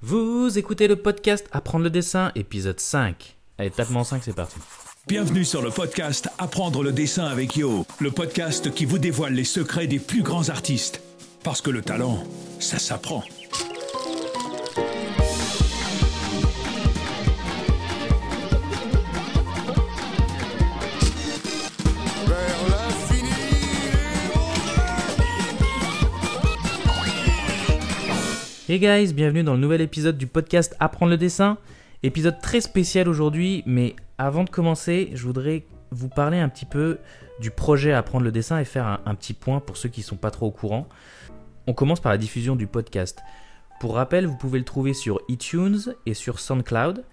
[0.00, 3.36] Vous écoutez le podcast Apprendre le dessin, épisode 5.
[3.58, 4.54] Allez, tapement 5, c'est parti.
[5.08, 9.42] Bienvenue sur le podcast Apprendre le dessin avec Yo, le podcast qui vous dévoile les
[9.42, 11.02] secrets des plus grands artistes.
[11.42, 12.22] Parce que le talent,
[12.60, 13.24] ça s'apprend.
[28.70, 31.56] Hey guys, bienvenue dans le nouvel épisode du podcast Apprendre le dessin.
[32.02, 36.98] Épisode très spécial aujourd'hui, mais avant de commencer, je voudrais vous parler un petit peu
[37.40, 40.18] du projet Apprendre le dessin et faire un, petit point pour ceux qui ne sont
[40.18, 40.86] pas trop au courant.
[41.66, 43.20] On commence par la diffusion du podcast.
[43.80, 47.06] Pour rappel, vous pouvez le trouver sur iTunes et sur SoundCloud.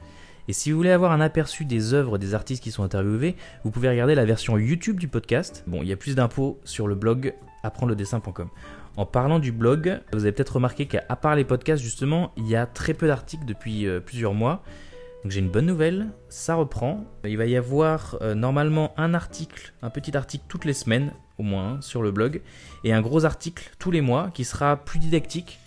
[0.49, 3.71] Et si vous voulez avoir un aperçu des œuvres des artistes qui sont interviewés, vous
[3.71, 5.63] pouvez regarder la version YouTube du podcast.
[5.67, 8.49] Bon, il y a plus d'infos sur le blog apprendredessin.com.
[8.97, 12.55] En parlant du blog, vous avez peut-être remarqué qu'à part les podcasts, justement, il y
[12.55, 14.63] a très peu d'articles depuis euh, plusieurs mois.
[15.23, 17.03] Donc j'ai une bonne nouvelle, ça reprend.
[17.25, 21.43] Il va y avoir euh, normalement un article, un petit article toutes les semaines, au
[21.43, 22.41] moins, hein, sur le blog,
[22.85, 25.59] et un gros article tous les mois qui sera plus didactique.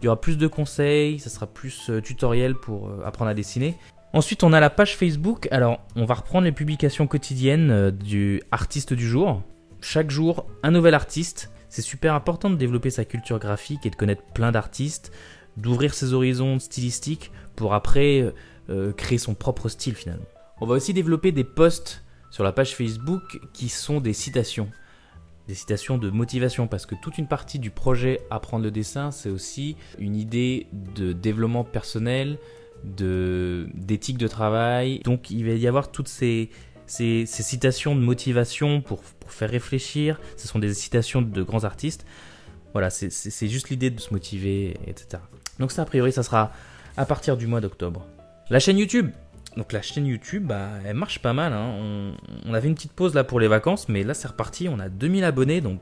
[0.00, 3.74] Il y aura plus de conseils, ça sera plus euh, tutoriel pour apprendre à dessiner.
[4.12, 5.48] Ensuite, on a la page Facebook.
[5.50, 9.42] Alors, on va reprendre les publications quotidiennes du artiste du jour.
[9.80, 11.50] Chaque jour, un nouvel artiste.
[11.76, 15.12] C'est super important de développer sa culture graphique et de connaître plein d'artistes,
[15.58, 18.30] d'ouvrir ses horizons stylistiques pour après euh,
[18.70, 20.24] euh, créer son propre style finalement.
[20.62, 24.70] On va aussi développer des posts sur la page Facebook qui sont des citations.
[25.48, 29.28] Des citations de motivation parce que toute une partie du projet Apprendre le dessin, c'est
[29.28, 32.38] aussi une idée de développement personnel,
[32.84, 35.00] d'éthique de travail.
[35.00, 36.48] Donc il va y avoir toutes ces,
[36.86, 40.20] ces, ces citations de motivation pour, pour faire réfléchir.
[40.36, 42.06] Ce sont des citations de grands artistes.
[42.72, 45.22] Voilà, c'est- juste l'idée de se motiver, etc.
[45.58, 46.52] Donc ça, a priori, ça sera
[46.96, 48.06] à partir du mois d'octobre.
[48.50, 49.10] La chaîne YouTube.
[49.56, 51.52] Donc la chaîne YouTube, bah, elle marche pas mal.
[51.54, 51.74] hein.
[51.78, 52.12] On,
[52.44, 54.68] on avait une petite pause là pour les vacances, mais là c'est reparti.
[54.68, 55.80] On a 2000 abonnés, donc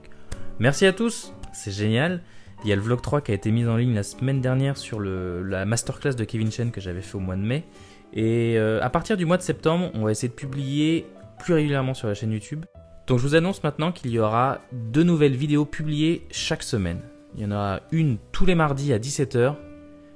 [0.61, 1.33] merci à tous.
[1.53, 2.23] C'est génial.
[2.63, 4.77] Il y a le vlog 3 qui a été mis en ligne la semaine dernière
[4.77, 7.65] sur le, la masterclass de Kevin Chen que j'avais fait au mois de mai.
[8.15, 11.07] Et euh, à partir du mois de septembre, on va essayer de publier
[11.41, 12.65] plus régulièrement sur la chaîne YouTube.
[13.09, 17.01] Donc je vous annonce maintenant qu'il y aura deux nouvelles vidéos publiées chaque semaine.
[17.35, 19.57] Il y en aura une tous les mardis à 17h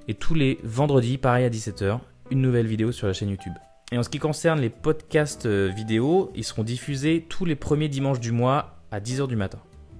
[0.06, 1.98] et tous les vendredis, pareil à 17h,
[2.30, 3.52] une nouvelle vidéo sur la chaîne YouTube.
[3.90, 7.88] Et en ce qui concerne les podcasts euh, vidéo, ils seront diffusés tous les premiers
[7.88, 9.58] dimanches du mois à 10h du matin.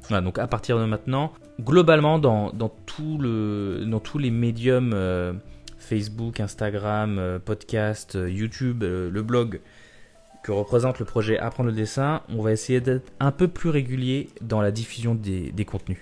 [0.09, 2.71] Voilà, donc à partir de maintenant, globalement dans, dans,
[3.19, 5.33] le, dans tous les médiums euh,
[5.89, 9.61] Facebook, Instagram, euh, podcast, euh, YouTube, euh, le blog
[10.43, 14.29] que représente le projet Apprendre le dessin, on va essayer d'être un peu plus régulier
[14.43, 15.99] dans la diffusion des, contenus.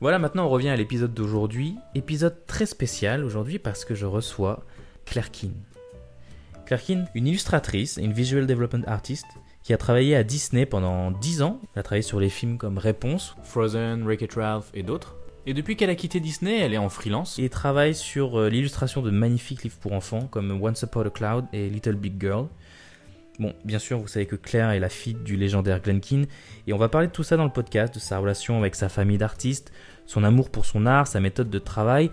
[0.00, 1.76] Voilà, maintenant on revient à l'épisode d'aujourd'hui.
[1.94, 4.64] Épisode très spécial aujourd'hui parce que je reçois
[5.06, 5.54] Claire Keane.
[6.66, 9.26] Claire Keane, une illustratrice et une visual development artist
[9.62, 11.60] qui a travaillé à Disney pendant 10 ans.
[11.74, 15.16] Elle a travaillé sur les films comme Réponse, Frozen, Wreck-It Ralph et d'autres.
[15.46, 19.00] Et depuis qu'elle a quitté Disney, elle est en freelance et travaille sur euh, l'illustration
[19.00, 22.48] de magnifiques livres pour enfants comme Once Upon a Cloud et Little Big Girl.
[23.38, 26.26] Bon, bien sûr, vous savez que Claire est la fille du légendaire Glen Keane,
[26.66, 28.88] et on va parler de tout ça dans le podcast, de sa relation avec sa
[28.88, 29.72] famille d'artistes,
[30.06, 32.10] son amour pour son art, sa méthode de travail,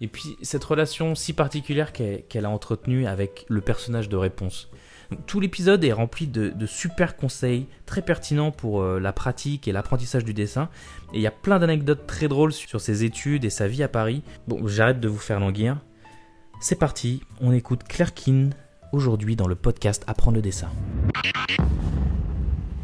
[0.00, 4.68] et puis cette relation si particulière qu'elle a entretenue avec le personnage de Réponse.
[5.14, 9.68] Donc, tout l'épisode est rempli de, de super conseils très pertinents pour euh, la pratique
[9.68, 10.68] et l'apprentissage du dessin,
[11.12, 13.88] et il y a plein d'anecdotes très drôles sur ses études et sa vie à
[13.88, 14.24] Paris.
[14.48, 15.78] Bon, j'arrête de vous faire languir.
[16.60, 18.54] C'est parti, on écoute Claire Keane
[18.92, 20.70] aujourd'hui dans le podcast Apprendre le dessin.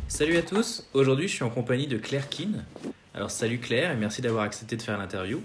[0.06, 2.64] Salut à tous, aujourd'hui je suis en compagnie de Claire Keane.
[3.12, 5.40] Alors salut Claire et merci d'avoir accepté de faire l'interview.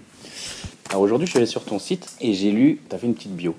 [0.90, 3.16] Alors aujourd'hui, je suis allé sur ton site et j'ai lu, tu as fait une
[3.16, 3.56] petite bio.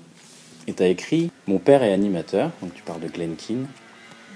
[0.68, 3.66] Et tu as écrit Mon père est animateur, donc tu parles de Glenn Keane.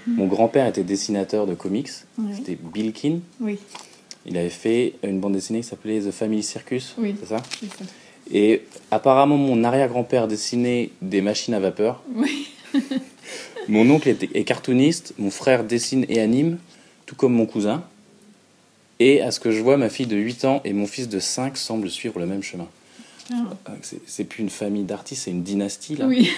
[0.07, 2.33] Mon grand-père était dessinateur de comics, Oui.
[2.35, 3.21] c'était Bill Keane.
[3.39, 3.57] Oui,
[4.25, 7.15] Il avait fait une bande dessinée qui s'appelait The Family Circus, Oui.
[7.19, 7.41] c'est ça?
[8.31, 12.03] Et apparemment, mon arrière-grand-père dessinait des machines à vapeur.
[12.15, 12.49] Oui.
[13.69, 16.57] Mon oncle était, est cartooniste, mon frère dessine et anime,
[17.05, 17.81] tout comme mon cousin.
[18.99, 21.19] Et à ce que je vois, ma fille de 8 ans et mon fils de
[21.19, 22.67] 5 semblent suivre le même chemin.
[23.31, 23.71] Ah,
[24.05, 26.07] C'est plus une famille d'artistes, c'est une dynastie là.
[26.07, 26.29] oui.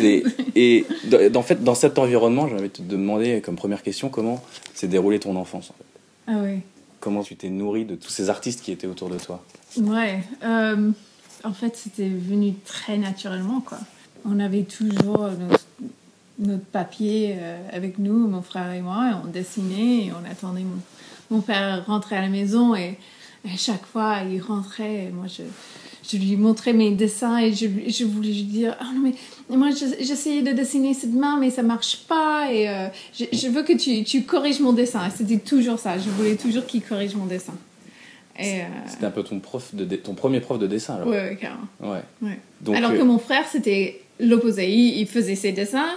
[0.54, 0.86] Et
[1.34, 4.42] en fait, dans cet environnement, de te demander comme première question comment
[4.74, 5.70] s'est déroulée ton enfance.
[5.70, 5.84] en fait?
[6.28, 6.60] Ah oui.
[7.00, 9.42] Comment tu t'es nourri de tous ces artistes qui étaient autour de toi?
[9.76, 10.20] Ouais.
[10.44, 10.90] euh,
[11.44, 13.78] en fait, c'était venu très naturellement, quoi.
[14.24, 15.64] On avait toujours notre,
[16.40, 20.62] notre papier euh, avec nous, mon frère et moi, et on dessinait et on attendait
[20.64, 22.98] mon, mon père rentrer à la maison et
[23.44, 25.42] à chaque fois il rentrait et moi je,
[26.10, 29.12] je lui montrais mes dessins et je, je voulais lui dire ah non
[29.50, 32.88] mais moi je- j'essayais de dessiner cette main mais ça marche pas et euh,
[33.18, 36.66] je, je veux que tu, tu corriges mon dessin c'était toujours ça je voulais toujours
[36.66, 37.54] qu'il corrige mon dessin
[38.40, 38.42] euh,
[38.86, 41.08] C'était un peu ton prof de ton premier prof de dessin alors.
[41.08, 42.02] ouais, ouais, carrément Ouais.
[42.22, 42.38] ouais.
[42.60, 45.90] Donc alors euh, que mon frère c'était l'opposé il, il faisait ses dessins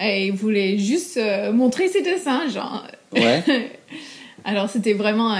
[0.00, 3.42] et il voulait juste euh, montrer ses dessins genre ouais.
[4.44, 5.34] alors c'était vraiment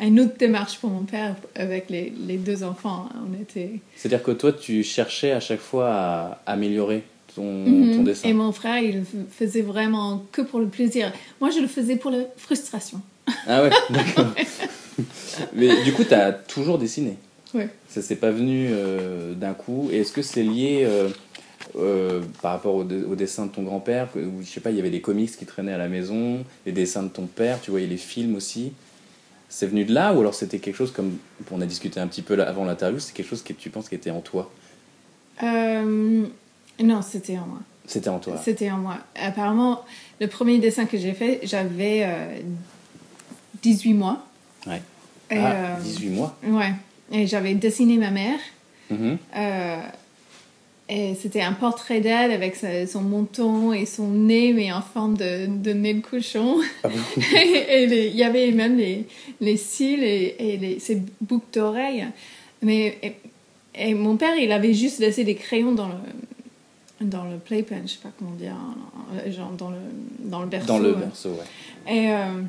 [0.00, 4.32] une autre démarche pour mon père avec les, les deux enfants on était C'est-à-dire que
[4.32, 7.02] toi tu cherchais à chaque fois à améliorer
[7.34, 7.96] ton, Mhm.
[7.96, 8.28] ton dessin.
[8.28, 11.12] Et mon frère, il faisait vraiment que pour le plaisir.
[11.40, 13.00] Moi, je le faisais pour la frustration.
[13.46, 14.32] Ah ouais, d'accord.
[15.54, 17.16] Mais du coup, tu as toujours dessiné.
[17.54, 17.68] Ouais.
[17.88, 19.88] Ça s'est pas venu euh, d'un coup.
[19.92, 21.08] Et est-ce que c'est lié euh,
[21.78, 24.80] euh, par rapport au, de- au dessin de ton grand-père Je sais pas, il y
[24.80, 27.86] avait des comics qui traînaient à la maison, les dessins de ton père, tu voyais
[27.86, 28.72] les films aussi?
[29.48, 31.16] C'est venu de là ou alors c'était quelque chose comme
[31.50, 33.94] on a discuté un petit peu avant l'interview, c'est quelque chose que tu penses qui
[33.94, 34.50] était en toi?
[35.42, 36.26] Euh,
[36.82, 37.60] non, c'était en moi.
[37.86, 38.36] C'était en toi.
[38.42, 38.98] C'était en moi.
[39.14, 39.84] Apparemment,
[40.20, 42.38] le premier dessin que j'ai fait, j'avais euh,
[43.62, 44.26] 18 mois.
[44.66, 44.82] Ouais.
[45.30, 46.36] Et, Ah, euh, 18 mois.
[46.44, 46.72] Ouais.
[47.12, 48.38] Et j'avais dessiné ma mère.
[48.90, 48.96] Euh,
[49.36, 49.80] et
[50.88, 55.46] c'était un portrait d'elle avec sa- son menton et son nez, mais en forme de,
[55.46, 56.58] de nez de cochon.
[56.84, 59.04] Ah bon et il y avait même les,
[59.40, 62.06] les cils et, et les, ses boucles d'oreilles.
[62.62, 63.12] Mais et,
[63.74, 65.94] et mon père, il avait juste laissé des crayons dans le
[67.02, 69.76] dans le playpen, je sais pas comment dire, hein, genre dans le
[70.20, 70.66] dans le berceau.
[70.68, 71.92] Dans le berceau, ouais.
[71.94, 72.40] Et euh,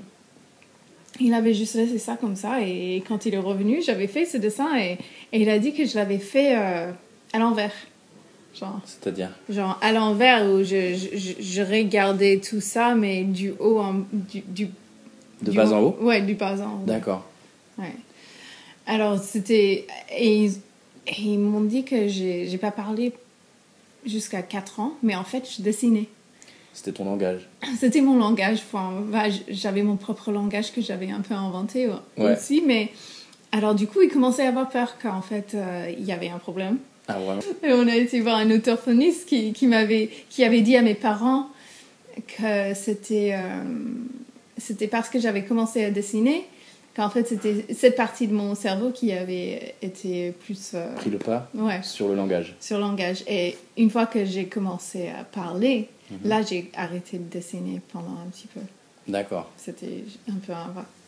[1.19, 2.61] il avait juste laissé ça comme ça.
[2.61, 4.97] Et quand il est revenu, j'avais fait ce dessin et,
[5.33, 6.91] et il a dit que je l'avais fait euh,
[7.33, 7.73] à l'envers.
[8.59, 13.93] Genre, C'est-à-dire genre à l'envers où je, je, regardais tout ça, mais du haut en.
[14.11, 14.65] Du, du,
[15.41, 16.85] de du bas en haut Ouais, du bas en haut.
[16.85, 17.25] D'accord.
[17.77, 17.93] Ouais.
[18.87, 19.85] Alors, c'était.
[20.17, 20.51] Et ils,
[21.07, 23.13] et ils m'ont dit que j'ai pas parlé
[24.05, 26.07] jusqu'à 4 ans, mais en fait, je dessinais.
[26.73, 27.47] C'était ton langage.
[27.79, 28.59] C'était mon langage.
[28.67, 32.33] Enfin, bah, j'avais mon propre langage que j'avais un peu inventé euh, Ouais.
[32.33, 32.91] aussi, mais.
[33.51, 36.37] Alors, du coup, ils commençaient à avoir peur qu'en fait, euh, il y avait un
[36.37, 36.77] problème.
[37.07, 37.17] Ah,
[37.63, 40.95] Et on a été voir un orthophoniste qui, qui m'avait qui avait dit à mes
[40.95, 41.47] parents
[42.27, 43.63] que c'était euh,
[44.57, 46.45] c'était parce que j'avais commencé à dessiner
[46.95, 51.19] qu'en fait c'était cette partie de mon cerveau qui avait été plus euh, Pris le
[51.19, 52.55] pas ouais sur le langage.
[52.59, 56.19] sur le langage et une fois que j'ai commencé à parler Mhm.
[56.29, 58.61] là j'ai arrêté de dessiner pendant un petit peu
[59.09, 59.51] D'accord.
[59.57, 60.53] c'était un peu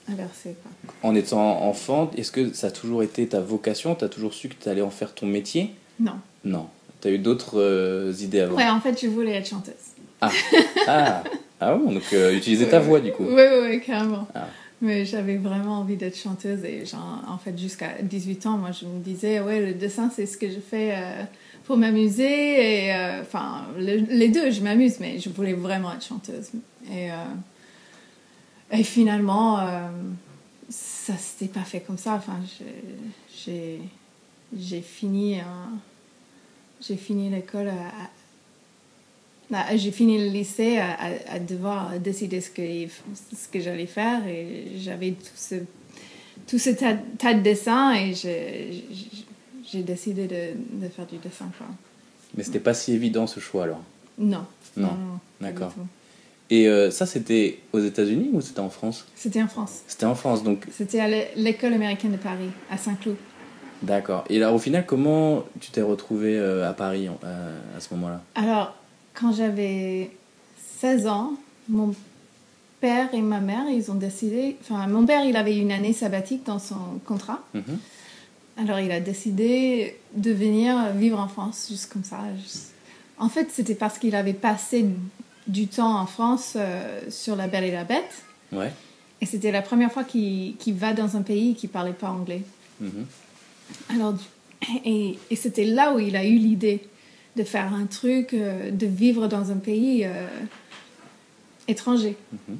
[0.09, 0.91] inversé quoi.
[1.09, 3.95] En étant enfant, est-ce que ça a toujours été ta vocation?
[3.95, 5.71] Tu as toujours su que tu allais en faire ton métier?
[5.99, 6.13] Non
[6.45, 6.67] Non.
[7.01, 9.73] Tu as eu d'autres euh, idées avant ouais en fait je voulais être chanteuse
[10.21, 10.29] Ah,
[10.87, 11.23] ah,
[11.61, 13.23] ah bon, donc euh, utiliser ta voix du coup.
[13.23, 14.27] Oui, oui, oui, carrément.
[14.35, 14.47] Ah.
[14.81, 18.85] Mais j'avais vraiment envie d'être chanteuse et genre, en fait, jusqu'à 18 ans, moi, je
[18.85, 21.23] me disais, ouais, le dessin, c'est ce que je fais euh,
[21.65, 22.85] pour m'amuser.
[22.87, 26.51] Et enfin, le- les deux, je m'amuse, mais je voulais vraiment être chanteuse.
[26.89, 27.09] Et,
[28.71, 29.59] et finalement,
[30.69, 32.13] ça s'était pas fait comme ça.
[32.15, 32.39] Enfin,
[33.45, 33.79] j'ai
[34.57, 35.77] j'ai fini, un-
[36.81, 37.71] j'ai fini l'école
[39.49, 42.61] bah, j'ai fini le lycée à, à- à devoir décider ce que,
[43.35, 45.55] ce que j'allais faire et j'avais tout ce,
[46.47, 51.49] tout ce tas, tas de dessins et j'ai décidé de, de faire du dessin.
[51.57, 51.67] Quoi.
[52.37, 53.81] Mais c'était pas si évident ce choix alors?
[54.19, 54.45] Non.
[54.77, 54.89] Non,
[55.39, 55.73] du d'accord.
[56.51, 59.05] Et euh, ça, c'était aux États-Unis ou c'était en France?
[59.15, 59.81] C'était en France.
[59.87, 63.15] C'était en France, donc C'était à l'é- l'école américaine de Paris, à Saint-Cloud.
[63.81, 64.23] D'accord.
[64.29, 68.21] Et là, au final, comment tu t'es retrouvé euh, à Paris euh, à ce moment-là?
[68.35, 68.73] Alors,
[69.13, 70.11] quand j'avais
[70.79, 71.33] 16 ans,
[71.67, 71.93] mon
[72.81, 74.55] père et ma mère, ils ont décidé...
[74.61, 77.41] Enfin, mon père, il avait une année sabbatique dans son contrat.
[77.53, 77.77] Mhm.
[78.57, 82.19] Alors, il a décidé de venir vivre en France, juste comme ça.
[82.41, 82.71] juste-
[83.17, 84.85] En fait, c'était parce qu'il avait passé
[85.47, 88.23] du temps en France euh, sur La Belle et la Bête.
[88.51, 88.71] Ouais.
[89.21, 92.09] Et c'était la première fois qu'il qu'il va dans un pays qui ne parlait pas
[92.09, 92.41] anglais.
[92.79, 93.05] Mhm.
[93.89, 94.15] Alors,
[94.85, 96.81] et, et c'était là où il a eu l'idée
[97.35, 100.27] de faire un truc, euh, de vivre dans un pays euh,
[101.67, 102.15] étranger.
[102.33, 102.57] Mhm.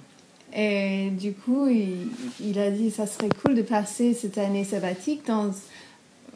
[0.56, 2.08] Et du coup, il,
[2.42, 5.52] il a dit ça serait cool de passer cette année sabbatique dans,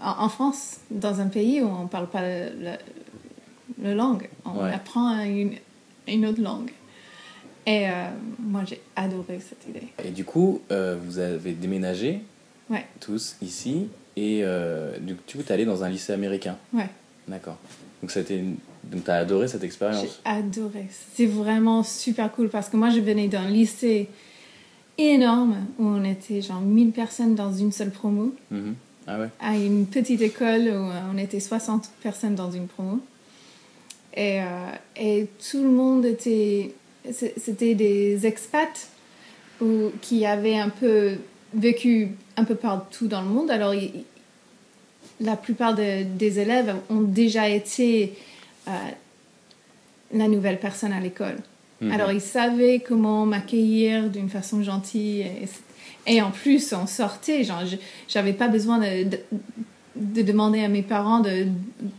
[0.02, 2.78] en, en France, dans un pays où on ne parle pas la, la-
[3.82, 4.30] la langue.
[4.46, 4.72] On Ouais.
[4.74, 5.54] apprend une,
[6.08, 6.72] une autre langue.
[7.66, 9.88] Et euh, moi, j'ai adoré cette idée.
[10.04, 12.20] Et du coup, euh, vous avez déménagé
[12.70, 16.58] Ouais, tous ici et euh, du coup, tu es allé dans un lycée américain.
[16.74, 16.90] ouais.
[17.28, 17.58] D'accord.
[18.02, 20.20] Donc, été une- donc tu as adoré cette J'ai expérience.
[20.26, 20.88] adoré.
[21.16, 24.10] C'est vraiment super cool parce que moi, je venais d'un lycée
[24.98, 28.34] énorme où on était genre 1000 personnes dans une seule promo.
[28.52, 28.76] Mhm.
[29.08, 33.00] Ah ouais à une petite école où euh, on était 60 personnes dans une promo.
[34.16, 34.46] Et, euh,
[34.98, 36.74] et tout le monde était.
[37.12, 38.88] C'était des expats
[39.62, 41.16] ou, qui avaient un peu
[41.54, 43.52] vécu un peu partout dans le monde.
[43.52, 43.74] Alors,
[45.20, 48.14] la plupart de- des élèves ont déjà été
[48.68, 48.72] euh,
[50.14, 51.38] la nouvelle personne à l'école.
[51.82, 51.92] Mhm.
[51.92, 55.22] Alors, ils savaient comment m'accueillir d'une façon gentille.
[55.22, 57.44] Et, et en plus, on sortait.
[57.44, 57.64] Genre,
[58.08, 59.20] j'avais pas besoin de, de,
[59.96, 61.46] de demander à mes parents de,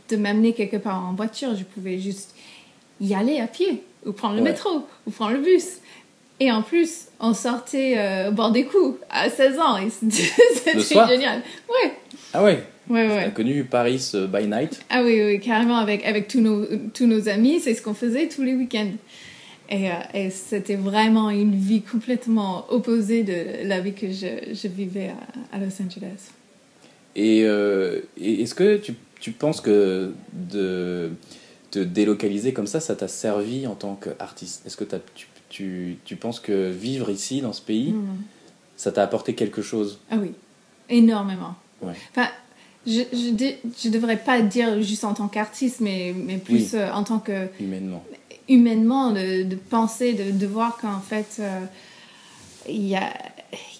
[0.08, 1.54] de m'amener quelque part en voiture.
[1.54, 2.34] Je pouvais juste
[3.00, 4.50] y aller à pied, ou prendre le Ouais.
[4.50, 5.78] métro, ou prendre le bus.
[6.44, 9.78] Et en plus, on sortait euh, au bord des coups à 16 ans.
[9.78, 11.40] Et c'était génial.
[11.68, 11.92] Ouais,
[12.34, 13.32] Ah ouais ouais, ouais.
[13.34, 17.30] connu Paris euh, by night Ah oui, oui, carrément, avec, avec tous, nos, tous nos
[17.30, 18.92] amis, c'est ce qu'on faisait tous les week-ends.
[19.70, 24.68] Et, euh, et c'était vraiment une vie complètement opposée de la vie que je, je
[24.68, 25.08] vivais
[25.52, 26.28] à, à Los Angeles.
[27.16, 31.10] Et, euh, et est-ce que tu, tu penses que de
[31.70, 34.66] te délocaliser comme ça, ça t'a servi en tant qu'artiste?
[34.66, 34.84] Est-ce que
[35.14, 38.16] tu, tu, tu penses que vivre ici, dans ce pays, Mhm.
[38.76, 40.32] ça t'a apporté quelque chose Ah oui,
[40.88, 41.54] énormément.
[41.80, 41.92] Ouais.
[42.10, 42.28] Enfin,
[42.86, 46.80] je, je devrais pas dire juste en tant qu'artiste, mais, mais plus Oui.
[46.80, 48.02] euh, en tant que humainement
[48.48, 51.60] humainement de, de penser, de, de voir qu'en fait, euh,
[52.68, 53.10] il y, a,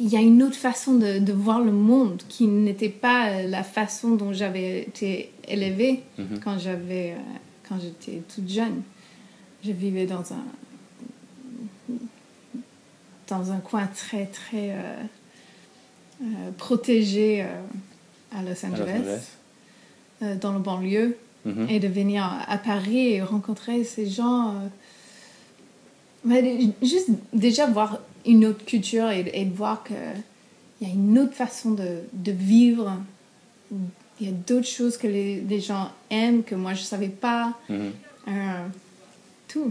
[0.01, 3.63] y a une autre façon de, de voir le monde qui n'était pas euh, la
[3.63, 6.41] façon dont j'avais été élevée Mhm.
[6.43, 7.39] quand j'avais euh,
[7.69, 8.81] quand j'étais toute jeune.
[9.65, 10.45] Je vivais dans un
[13.29, 15.03] dans un coin très très euh,
[16.23, 16.25] euh,
[16.57, 17.47] protégé euh,
[18.37, 19.21] à Los à Los Angeles,
[20.41, 21.67] dans le banlieue Mhm.
[21.69, 24.55] et de venir à Paris et rencontrer ces gens.
[26.25, 29.97] mais juste déjà voir une autre culture et, et voir qu'il
[30.81, 32.97] y a une autre façon de, de vivre.
[34.21, 37.09] Il y a d'autres choses que les, les gens aiment que moi je ne savais
[37.09, 37.53] pas.
[37.69, 37.93] Mhm.
[38.29, 38.67] Euh,
[39.49, 39.71] tout.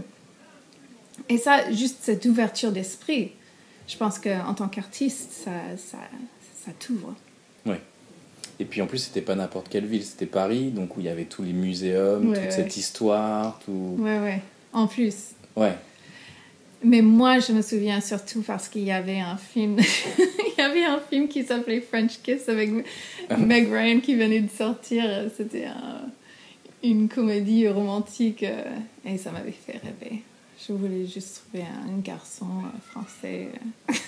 [1.28, 3.32] Et ça, juste cette ouverture d'esprit,
[3.88, 5.98] je pense qu'en tant qu'artiste, ça, ça,
[6.64, 7.14] ça t'ouvre.
[7.66, 7.80] Ouais.
[8.60, 11.08] Et puis en plus, c'était pas n'importe quelle ville, c'était Paris, donc où il y
[11.08, 12.50] avait tous les muséums, Ouais, toute ouais.
[12.50, 13.96] cette histoire, tout.
[13.98, 14.40] Ouais, ouais.
[14.72, 15.30] En plus.
[15.56, 15.74] Ouais.
[16.82, 19.78] Mais moi, je me souviens surtout parce qu'il y avait un film,
[20.18, 22.70] il y avait un film qui s'appelait French Kiss avec
[23.38, 25.04] Meg Ryan qui venait de sortir.
[25.36, 26.02] C'était un-
[26.82, 28.62] une comédie romantique euh,
[29.06, 30.22] et ça m'avait fait rêver.
[30.66, 33.48] Je voulais juste trouver un garçon euh, français.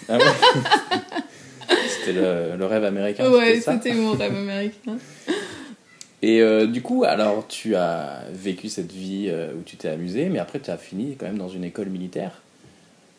[0.09, 0.25] Ah ouais
[1.89, 3.31] C'était le, le rêve américain.
[3.31, 4.97] ouais, c'était mon rêve américain.
[6.23, 10.29] Et euh, du coup, alors tu as vécu cette vie euh, où tu t'es amusé,
[10.31, 12.41] mais après tu as fini quand même dans une école militaire.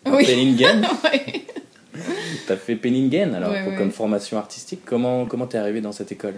[0.05, 0.25] Oui.
[0.25, 0.85] Penningen.
[1.03, 1.43] Ouais.
[2.45, 3.77] tu as fait Penningen alors Ouais, pour- ouais.
[3.77, 4.81] comme formation artistique.
[4.85, 6.35] Comment comment t'es arrivé dans cette école?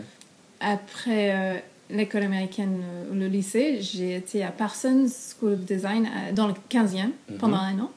[0.60, 6.48] Après l'école américaine euh, le lycée, j'ai été à Parsons School of Design euh, dans
[6.48, 7.92] le 15e pendant un an.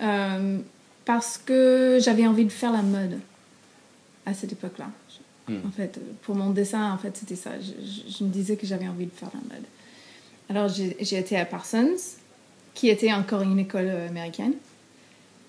[0.00, 0.58] Euh,
[1.04, 3.18] parce que j'avais envie de faire la mode
[4.26, 4.88] à cette époque-là.
[5.48, 5.58] Hmm.
[5.66, 7.50] En fait, pour mon dessin, en fait, c'était ça.
[7.60, 9.64] Je, je- je me disais que j'avais envie de faire la mode.
[10.48, 11.96] Alors, j'ai été à Parsons,
[12.74, 14.54] qui était encore une école américaine.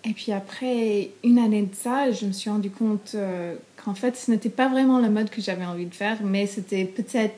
[0.08, 4.16] Et puis après une année de ça, je me suis rendu compte euh, qu'en fait,
[4.16, 7.36] ce n'était pas vraiment la mode que j'avais envie de faire, mais c'était peut-être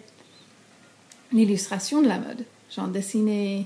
[1.31, 2.43] l'illustration de la mode.
[2.75, 3.65] Genre dessiner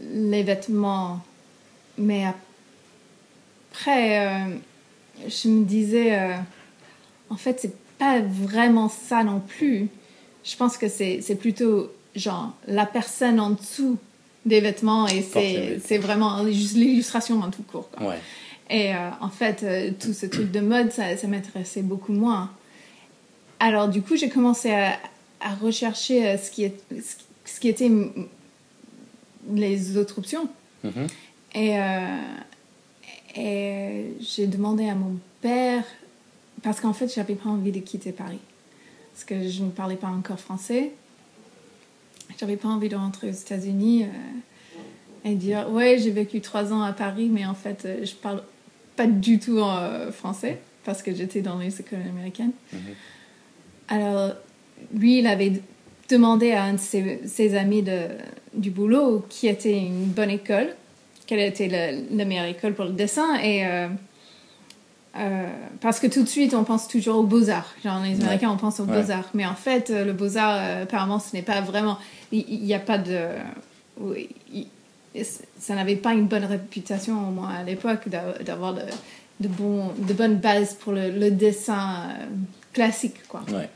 [0.00, 1.20] les vêtements.
[1.96, 2.24] Mais
[3.70, 4.56] après, euh,
[5.28, 6.34] je me disais, euh,
[7.30, 9.88] en fait, c'est pas vraiment ça non plus.
[10.44, 13.96] Je pense que c'est plutôt genre la personne en dessous
[14.46, 17.90] des vêtements et c'est vraiment juste l'illustration en tout court.
[17.90, 18.08] quoi.
[18.08, 18.18] Ouais.
[18.70, 22.50] Et euh, en fait, euh, tout ce truc de mode, ça, ça m'intéressait beaucoup moins.
[23.60, 24.98] Alors du coup, j'ai commencé à,
[25.40, 26.74] à rechercher euh, ce, qui est,
[27.44, 27.90] ce, qui- était
[29.52, 30.48] les autres options.
[30.84, 31.06] Mhm.
[31.54, 31.76] Et,
[33.36, 35.84] et j'ai demandé à mon père,
[36.62, 38.38] parce qu'en fait, j'avais pas envie de quitter Paris.
[39.12, 40.92] Parce que je ne parlais pas encore français.
[42.38, 46.82] J'avais pas envie de rentrer aux États-Unis euh, et dire Ouais, j'ai vécu trois ans
[46.82, 48.42] à Paris, mais en fait, euh, je parle
[48.96, 52.52] pas du tout euh, français parce que j'étais dans les écoles américaines.
[53.88, 54.32] Alors,
[54.94, 55.60] lui, il avait
[56.08, 58.08] demandé à un de ses, ses amis de,
[58.54, 60.68] du boulot qui était une bonne école,
[61.26, 61.68] quelle était
[62.10, 63.36] la meilleure école pour le dessin.
[63.40, 63.88] Et, euh,
[65.18, 65.48] euh,
[65.80, 67.74] parce que tout de suite, on pense toujours aux beaux-arts.
[67.84, 69.02] Genre, les Américains, on pense aux Ouais.
[69.02, 69.30] beaux-arts.
[69.34, 71.98] Mais en fait, euh, le beaux-arts, euh, apparemment, ce n'est pas vraiment.
[72.32, 73.28] Il n'y a pas de.
[74.52, 74.66] il-
[75.58, 78.82] ça n'avait pas une bonne réputation, au moins à l'époque, d'a- d'avoir de-
[79.40, 81.78] de, bon, de bonnes bases pour le, le dessin
[82.10, 82.24] euh,
[82.74, 83.42] classique, quoi.
[83.50, 83.68] Ouais.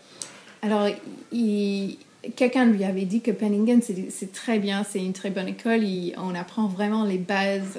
[0.63, 0.89] Alors,
[1.33, 1.97] il-
[2.37, 5.83] quelqu'un lui avait dit que Penningen, c'est c'est très bien, c'est une très bonne école.
[5.85, 7.79] il- on apprend vraiment les bases,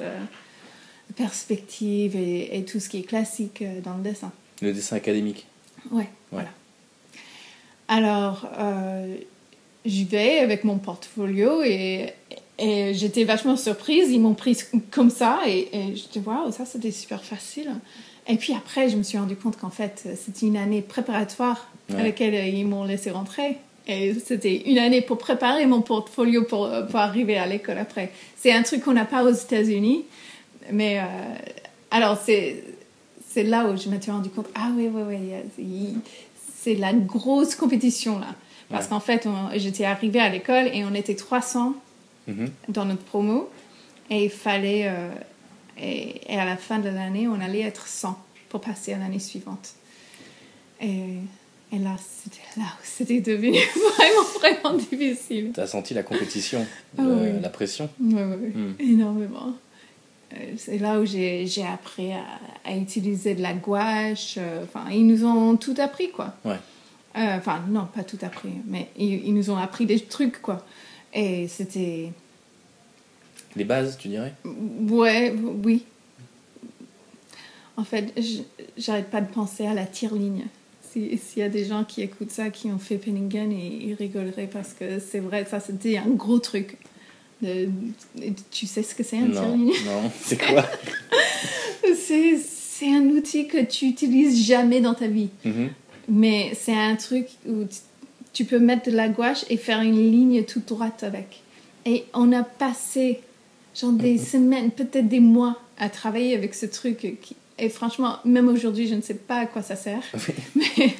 [1.15, 4.31] perspectives et, et tout ce qui est classique euh, dans le dessin.
[4.61, 5.45] Le dessin académique.
[5.91, 6.49] Ouais, voilà.
[7.87, 9.15] Alors, euh,
[9.85, 12.13] j'y vais avec mon portfolio et,
[12.59, 14.09] et j'étais vachement surprise.
[14.11, 17.71] Ils m'ont prise comme ça et, et j'étais waouh, ça c'était super facile.
[18.27, 21.95] Et puis après, je me suis rendu compte qu'en fait, c'était une année préparatoire à
[21.95, 22.03] Ouais.
[22.03, 23.57] laquelle euh, ils m'ont laissé rentrer.
[23.87, 28.11] Et c'était une année pour préparer mon portfolio pour, pour arriver à l'école après.
[28.37, 30.05] C'est un truc qu'on n'a pas aux États-Unis.
[30.71, 31.03] Mais euh,
[31.91, 32.63] alors, c'est
[33.29, 35.17] c'est là où je m'étais rendu compte ah oui, oui,
[35.57, 35.95] oui,
[36.61, 38.35] c'est la grosse compétition là.
[38.69, 38.89] Parce Ouais.
[38.91, 41.73] qu'en fait, j'étais arrivée à l'école et on était 300
[42.27, 42.49] Mhm.
[42.69, 43.49] dans notre promo.
[44.09, 44.87] Et il fallait.
[44.87, 45.09] euh,
[45.77, 48.17] et, et à la fin de l'année, on allait être 100
[48.49, 49.69] pour passer à l'année suivante.
[50.81, 51.15] Et,
[51.71, 53.57] et là, c'était là où c'était devenu
[53.97, 55.51] vraiment, vraiment difficile.
[55.53, 56.65] T'as senti la compétition,
[56.97, 57.41] Ah le- oui.
[57.41, 57.89] la pression?
[57.99, 58.61] Oui, oui, oui.
[58.61, 58.75] Mm.
[58.93, 59.53] énormément.
[60.33, 62.23] Euh, C'est là où j'ai j'ai appris à,
[62.65, 64.35] à utiliser de la gouache.
[64.37, 66.33] euh, Enfin, ils nous ont tout appris, quoi.
[66.45, 66.59] Ouais.
[67.17, 70.65] Euh, Enfin, non, pas tout appris, mais ils, ils nous ont appris des trucs, quoi.
[71.13, 72.11] Et c'était...
[73.57, 74.33] Les bases, tu dirais?
[74.45, 75.33] Ouais,
[75.65, 75.83] oui.
[77.77, 78.13] En fait,
[78.77, 80.45] j'arrête pas de penser à la tire-ligne.
[80.89, 83.93] Si- S'il y a des gens qui écoutent ça, qui ont fait Penningen, ils, ils
[83.93, 86.77] rigoleraient parce que c'est vrai, ça c'était un gros truc.
[87.41, 87.69] De-
[88.51, 90.65] tu sais ce que c'est un Non, non, c'est quoi?
[91.95, 95.29] C'est c'est un outil que tu utilises jamais dans ta vie.
[95.45, 95.69] Mhm.
[96.09, 97.65] Mais c'est un truc où
[98.33, 101.41] tu, peux mettre de la gouache et faire une ligne toute droite avec.
[101.85, 103.19] Et on a passé
[103.79, 106.97] genre des semaines, peut-être des mois à travailler avec ce truc.
[107.21, 110.03] qui- et franchement, même aujourd'hui, je ne sais pas à quoi ça sert.
[110.55, 110.93] Mais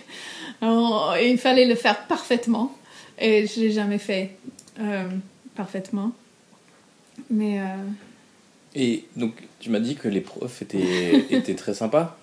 [0.62, 2.76] alors, il fallait le faire parfaitement.
[3.18, 4.32] Et je ne l'ai jamais fait
[4.80, 5.08] euh,
[5.56, 6.12] parfaitement.
[7.29, 7.64] Mais euh,
[8.75, 12.18] Et donc, tu m'as dit que les profs étaient, étaient très sympas.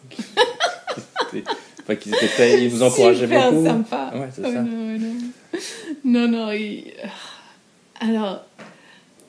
[1.33, 1.45] Étaient-
[1.83, 3.65] Enfin, qu'ils étaient très- ils vous encourageaient super beaucoup.
[3.67, 4.13] sympa.
[4.15, 4.63] Ouais, c'est Oh, ça.
[4.63, 5.15] Non, non,
[6.05, 6.93] non, non, il-
[8.01, 8.45] Alors,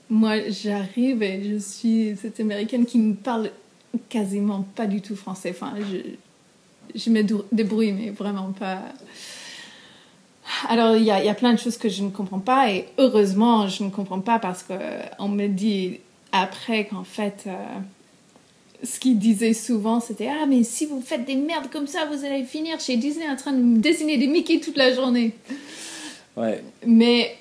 [0.10, 3.52] moi, j'arrive et je suis cette américaine qui me parle
[4.10, 5.52] quasiment pas du tout français.
[5.52, 8.82] Enfin, je, je me débrouille, mais vraiment pas.
[10.68, 12.72] Alors, il y a, il y a plein de choses que je ne comprends pas
[12.72, 16.00] et heureusement, je ne comprends pas parce qu'on me dit
[16.32, 17.52] après qu'en fait, euh,
[18.84, 22.26] ce qu'il disait souvent, c'était Ah, mais si vous faites des merdes comme ça, vous
[22.26, 25.34] allez finir chez Disney en train de dessiner des Mickey toute la journée.
[26.38, 27.36] Ouais, Mais,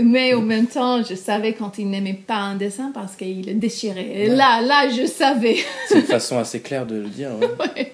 [0.00, 3.54] mais en même temps, je savais quand il n'aimait pas un dessin parce qu'il le
[3.54, 4.06] déchirait.
[4.14, 4.36] Et Ouais.
[4.36, 5.56] là, là, je savais.
[5.88, 7.30] c'est une façon assez claire de le dire.
[7.38, 7.48] ouais.
[7.76, 7.92] Ouais.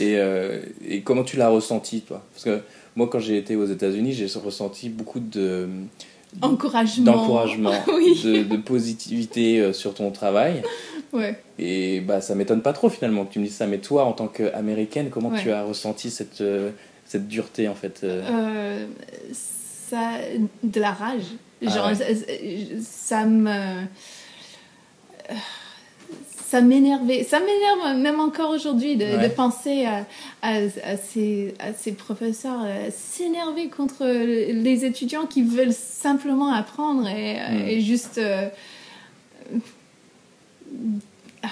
[0.00, 2.22] Et, euh, et comment tu l'as ressenti, toi?
[2.32, 2.62] Parce que
[2.96, 5.68] moi, quand j'ai été aux États-Unis, j'ai ressenti beaucoup de
[6.42, 7.04] Encouragement.
[7.12, 8.20] d'encouragement, Oui.
[8.24, 10.62] de, de positivité euh, sur ton travail.
[11.12, 11.40] Ouais.
[11.58, 13.66] Et bah, ça m'étonne pas trop finalement que tu me dises ça.
[13.66, 15.42] Mais toi, en tant qu'américaine, comment Ouais.
[15.42, 16.70] tu as ressenti cette, euh,
[17.04, 18.86] cette dureté en fait euh Euh,
[19.32, 20.12] ça,
[20.62, 21.24] de la rage.
[21.66, 21.94] Ah Genre, ouais.
[21.96, 22.04] ça,
[22.80, 23.82] ça me.
[26.50, 27.22] Ça m'énervait.
[27.22, 29.28] Ça m'énerve même encore aujourd'hui de, Ouais.
[29.28, 30.04] de penser à,
[30.42, 37.06] à, à ces, à ces professeurs euh, s'énerver contre les étudiants qui veulent simplement apprendre
[37.06, 37.68] et, Mm.
[37.68, 38.18] et juste.
[38.18, 38.48] euh,
[41.42, 41.48] ah,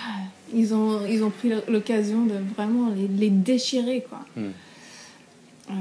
[0.55, 4.21] ils, ont, ils ont pris l'occasion de vraiment les, les déchirer, quoi.
[4.37, 4.47] Mm.
[5.71, 5.75] Euh,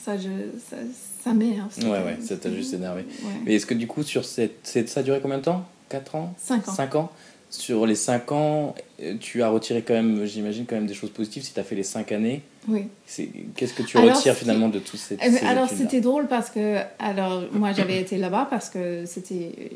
[0.00, 0.28] ça, je,
[0.68, 0.76] ça,
[1.22, 1.72] ça m'énerve.
[1.82, 3.02] Ouais, ouais, ça t'a juste énervé.
[3.22, 3.32] Ouais.
[3.44, 5.64] Mais est-ce que du coup, sur cette, ça a duré combien de temps?
[5.90, 6.34] 4 ans?
[6.38, 6.72] Cinq ans.
[6.74, 7.10] 5 ans?
[7.50, 11.10] Sur les 5 ans, euh, tu as retiré quand même, j'imagine, quand même des choses
[11.10, 12.42] positives si tu as fait les 5 années.
[12.68, 12.88] Oui.
[13.06, 16.02] C'est- Qu'est-ce que tu Alors, retires finalement de toutes ces, Eh ben, ces alors c'était
[16.02, 19.70] drôle parce que alors moi j'avais été là-bas parce que c'était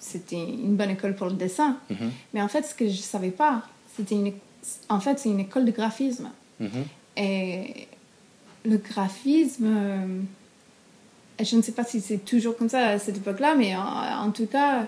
[0.00, 1.76] c'était une bonne école pour le dessin.
[1.90, 3.62] Mhm, Mais en fait ce que je savais pas,
[3.96, 4.32] c'était une
[4.88, 6.84] en fait c'est une école de graphisme mhm.
[7.16, 7.86] et
[8.64, 10.06] le graphisme euh,
[11.40, 14.30] je ne sais pas si c'est toujours comme ça à cette époque-là mais en, en
[14.32, 14.86] tout cas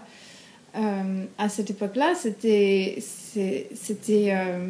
[0.77, 2.99] euh, à cette époque-là c'était
[3.37, 4.69] euh,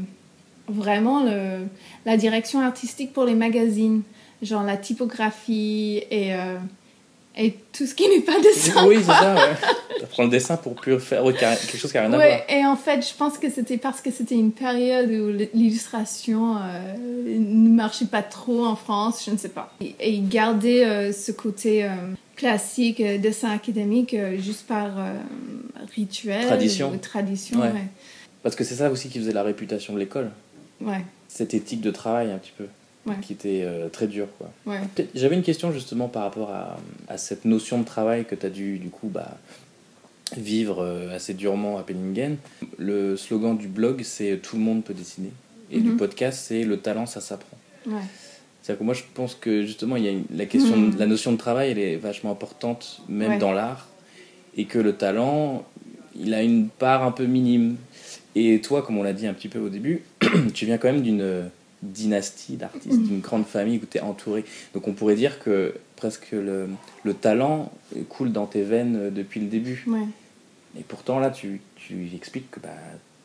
[0.68, 1.66] vraiment le,
[2.06, 4.02] la direction artistique pour les magazines,
[4.42, 6.56] genre la typographie et, euh,
[7.36, 8.86] et tout ce qui n'est pas dessin.
[8.86, 9.54] Oui, c'est ça, ouais.
[9.98, 12.28] Tu apprends le dessin pour plus faire quelque chose qui n'a rien à voir.
[12.28, 16.56] Ouais, et en fait, je pense que c'était parce que c'était une période où l'illustration
[16.56, 16.94] euh,
[17.38, 19.72] ne marchait pas trop en France, je ne sais pas.
[19.80, 20.22] Et, et
[20.84, 21.88] euh, ce côté
[22.36, 24.90] classique, dessin académique, juste par
[25.94, 26.92] rituel Tradition.
[26.92, 27.60] ou tradition.
[27.60, 27.68] Ouais.
[27.72, 27.86] ouais.
[28.42, 30.30] Parce que c'est ça aussi qui faisait la réputation de l'école.
[30.80, 32.66] Ouais, Cette éthique de travail un petit peu.
[33.06, 33.16] Ouais.
[33.20, 34.50] Qui était euh, très dure, quoi.
[34.66, 34.80] ouais.
[35.14, 38.50] J'avais une question justement par rapport à, à cette notion de travail que tu as
[38.50, 39.36] dû du coup bah,
[40.36, 42.36] vivre euh, assez durement à Penningen.
[42.78, 45.30] Le slogan du blog c'est tout le monde peut dessiner
[45.70, 45.96] et du Mhm.
[45.98, 47.56] podcast c'est le talent ça s'apprend.
[47.86, 47.92] ouais.
[48.62, 50.96] C'est-à-dire que moi je pense que justement il y a une- la question, Mhm.
[50.98, 53.86] la notion de travail elle est vachement importante même dans l'art
[54.56, 55.64] et que le talent
[56.18, 57.76] il a une part un peu minime.
[58.36, 60.02] Et toi comme on l'a dit un petit peu au début,
[60.54, 61.50] tu viens quand même d'une
[61.82, 63.06] dynastie d'artistes, Mhm.
[63.06, 64.44] d'une grande famille où tu es entouré.
[64.74, 66.68] Donc on pourrait dire que presque le,
[67.04, 67.70] le talent
[68.08, 69.84] coule dans tes veines euh, depuis le début.
[69.86, 70.06] ouais.
[70.78, 72.70] Et pourtant là tu, tu expliques que bah,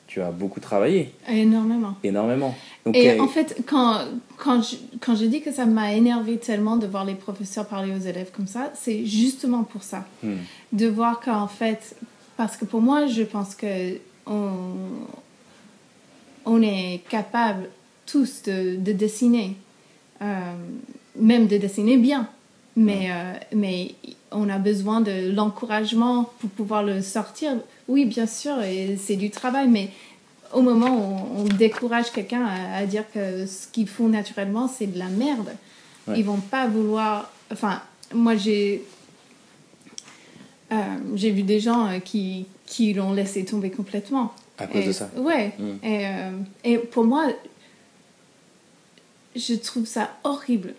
[0.05, 1.95] tu as beaucoup travaillé, Énormément.
[2.03, 2.55] énormément.
[2.85, 3.99] Donc, Et euh, en fait, quand,
[4.37, 7.93] quand, je, quand je dis que ça m'a énervé tellement de voir les professeurs parler
[7.95, 10.05] aux élèves comme ça, c'est justement pour ça.
[10.23, 10.33] hmm,
[10.73, 11.95] De voir qu'en fait,
[12.39, 14.53] parce que pour moi, je pense que on,
[16.45, 17.69] on est capable
[18.05, 19.57] tous de, de dessiner,
[20.21, 20.53] euh,
[21.19, 22.29] même de dessiner bien.
[22.77, 23.93] Mais, euh, mais
[24.31, 27.51] on a besoin de l'encouragement pour pouvoir le sortir.
[27.89, 29.89] Oui, bien sûr, et c'est du travail, mais
[30.53, 34.87] au moment où on décourage quelqu'un à, à dire que ce qu'ils font naturellement, c'est
[34.87, 35.49] de la merde,
[36.07, 36.17] Ouais.
[36.19, 37.29] ils vont pas vouloir.
[37.51, 37.81] Enfin,
[38.13, 38.83] moi, j'ai.
[40.71, 40.75] Euh,
[41.15, 44.33] j'ai vu des gens euh, qui, qui l'ont laissé tomber complètement.
[44.57, 45.09] à cause Et- de ça?
[45.17, 45.53] Ouais.
[45.57, 45.63] Mm.
[45.85, 46.31] Et, euh,
[46.63, 47.27] et pour moi,
[49.35, 50.73] je trouve ça horrible.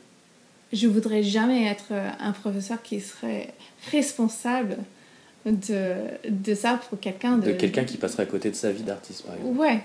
[0.72, 3.48] Je voudrais jamais être un professeur qui serait
[3.90, 4.76] responsable
[5.44, 5.94] de,
[6.28, 7.38] de ça pour quelqu'un.
[7.38, 9.58] De quelqu'un qui passerait à côté de sa vie d'artiste par exemple.
[9.58, 9.80] Ouais.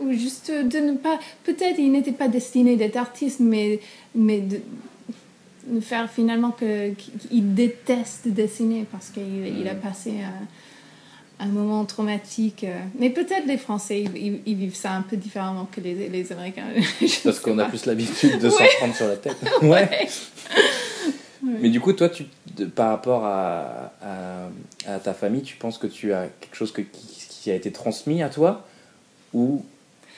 [0.00, 1.18] Ou juste de ne pas.
[1.44, 3.80] Peut-être il n'était pas destiné d'être artiste, mais,
[4.14, 4.62] mais de, de
[5.80, 12.64] faire finalement que- qu'il déteste dessiner parce qu'il il a passé un, un moment traumatique.
[12.64, 12.74] euh.
[12.98, 16.64] Mais peut-être les Français, ils, vivent ça un peu différemment que les, les Américains.
[17.24, 19.36] Parce qu'on a plus l'habitude de s'en prendre sur la tête.
[19.62, 20.08] ouais.
[21.42, 22.24] Mais du coup, toi, tu,
[22.74, 24.48] par rapport à, à,
[24.94, 27.70] à ta famille, tu penses que tu as quelque chose que, qui, qui a été
[27.70, 28.66] transmis à toi
[29.32, 29.64] ou,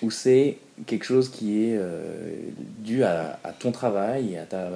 [0.03, 2.33] ou c'est quelque chose qui est euh,
[2.79, 4.71] dû à, à ton travail et à ta...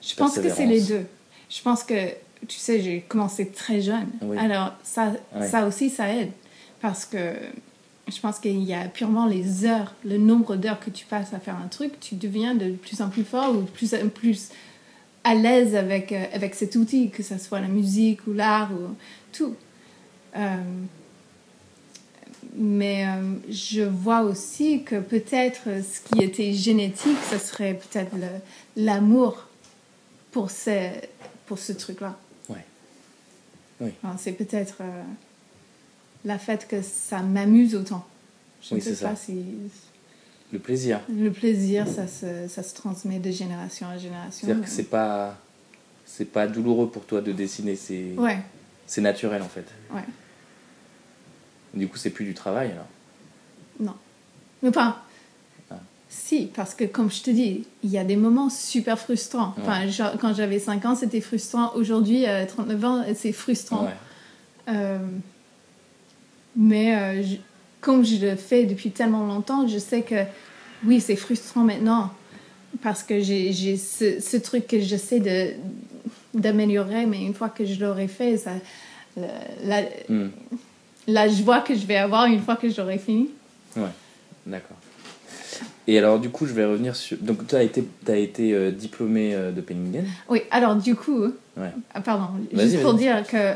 [0.00, 1.06] Je pense que c'est les deux.
[1.48, 2.10] Je pense que,
[2.46, 4.08] tu sais, j'ai commencé très jeune.
[4.22, 4.36] Oui.
[4.38, 5.12] Alors, ça,
[5.48, 6.30] ça aussi, ça aide.
[6.80, 7.34] Parce que
[8.08, 11.38] je pense qu'il y a purement les heures, le nombre d'heures que tu passes à
[11.38, 14.48] faire un truc, tu deviens de plus en plus fort ou de plus en plus
[15.24, 18.94] à l'aise avec, euh, avec cet outil, que ce soit la musique ou l'art ou
[19.32, 19.54] tout.
[20.36, 20.56] Euh,
[22.56, 28.16] mais euh, je vois aussi que peut-être ce qui était génétique, ce serait peut-être
[28.76, 29.46] l'amour
[30.32, 30.90] pour ce,
[31.46, 32.16] pour ce truc-là.
[32.48, 32.64] Ouais.
[33.80, 33.90] Oui.
[34.02, 35.02] Enfin, c'est peut-être euh,
[36.24, 38.06] la fait que ça m'amuse autant.
[38.62, 39.22] Je Oui, ne sais c'est pas ça.
[39.24, 39.44] si
[40.52, 41.00] Le plaisir.
[41.08, 44.46] le plaisir, ça se, ça se transmet de génération en génération.
[44.46, 45.36] C'est-à-dire que c'est pas...
[46.06, 48.38] C'est pas douloureux pour toi de dessiner, c'est Ouais,
[48.84, 49.64] c'est naturel en fait.
[49.94, 50.02] ouais.
[51.72, 52.88] Du coup, c'est plus du travail alors.
[53.78, 53.94] Non.
[54.60, 55.04] Mais pas.
[56.12, 59.54] Si, parce que comme je te dis, il y a des moments super frustrants.
[59.60, 61.70] Enfin, genre, quand j'avais 5 ans, c'était frustrant.
[61.76, 63.84] Aujourd'hui, à 39 ans, c'est frustrant.
[63.84, 63.94] Ouais.
[64.74, 64.98] Euh,
[66.56, 67.36] mais euh, je-
[67.80, 70.24] comme je le fais depuis tellement longtemps, je sais que
[70.84, 72.10] oui, c'est frustrant maintenant
[72.82, 75.20] parce que j'ai ce, ce truc que j'essaie
[76.34, 78.52] d'améliorer, mais une fois que je l'aurai fait, ça,
[79.16, 79.26] la,
[79.64, 80.30] la, Hmm.
[81.06, 83.28] la joie que je vais avoir une fois que j'aurai fini.
[83.76, 83.82] Ouais,
[84.46, 84.76] d'accord.
[85.90, 87.16] Et alors, du coup, je vais revenir sur.
[87.18, 90.06] Donc, tu as été, as été euh, diplômé euh, de Penningen.
[90.28, 91.24] Oui, alors du coup,
[91.56, 91.72] Ouais.
[91.92, 93.54] ah, pardon, juste pour dire que,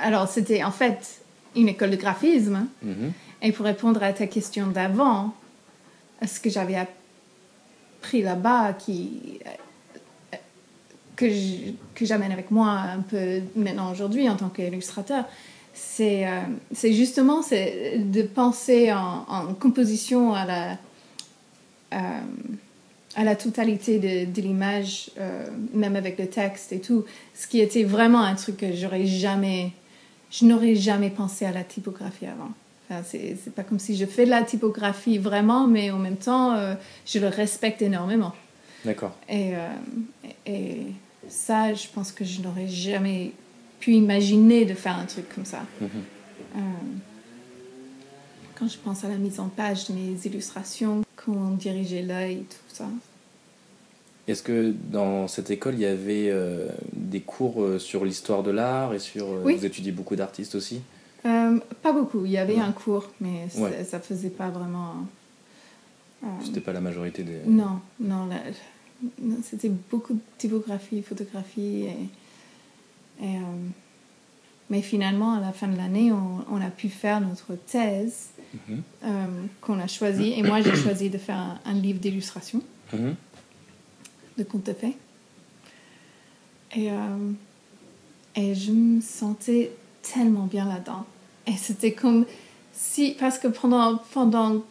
[0.00, 1.20] alors c'était en fait
[1.56, 2.66] une école de graphisme.
[2.84, 3.12] Mhm.
[3.42, 5.34] Et pour répondre à ta question d'avant,
[6.24, 9.40] ce que j'avais appris là-bas, qui,
[11.16, 11.26] que
[12.02, 15.24] j'amène avec moi un peu maintenant aujourd'hui en tant qu'illustrateur,
[15.74, 20.78] c'est euh, justement de penser en, en composition à la,
[23.14, 27.60] à la totalité de, de l'image, euh, même avec le texte et tout, ce qui
[27.60, 29.72] était vraiment un truc que j'aurais jamais,
[30.30, 32.50] je n'aurais jamais pensé à la typographie avant.
[32.88, 36.54] Enfin, c'est pas comme si je fais de la typographie vraiment, mais en même temps,
[36.54, 36.74] euh,
[37.06, 38.32] je le respecte énormément.
[38.84, 39.16] D'accord.
[39.28, 39.68] Et, euh,
[40.46, 40.78] et
[41.28, 43.32] ça, je pense que je n'aurais jamais
[43.78, 45.64] pu imaginer de faire un truc comme ça.
[45.80, 45.88] Mhm.
[46.56, 46.58] Euh,
[48.54, 52.74] quand je pense à la mise en page de mes illustrations, comment diriger l'œil, tout
[52.74, 52.86] ça.
[54.28, 58.50] Est-ce que dans cette école, il y avait euh, des cours euh, sur l'histoire de
[58.52, 59.26] l'art et sur.
[59.26, 59.56] euh, Oui.
[59.56, 60.80] Vous étudiez beaucoup d'artistes aussi?
[61.26, 62.24] Euh, pas beaucoup.
[62.24, 62.60] Il y avait Ouais.
[62.60, 63.84] un cours, mais ça- Ouais.
[63.84, 64.94] ça faisait pas vraiment.
[66.24, 67.38] euh, C'était pas la majorité des.
[67.46, 68.42] non, non, la-
[69.20, 71.86] non, c'était beaucoup de typographie, photographie.
[73.20, 73.36] Et, et,
[74.72, 78.30] mais finalement, à la fin de l'année, on, on a pu faire notre thèse
[78.68, 78.82] Mhm.
[79.04, 79.08] euh,
[79.62, 80.32] qu'on a choisie.
[80.36, 82.60] Et moi, j'ai choisi de faire un, un livre d'illustration
[82.92, 83.14] Mhm.
[84.38, 84.96] de contes de fées.
[86.74, 87.32] Et, euh,
[88.36, 89.70] et je me sentais
[90.02, 91.04] tellement bien là-dedans.
[91.46, 92.24] Et c'était comme
[92.72, 94.62] si, parce que pendant, pendant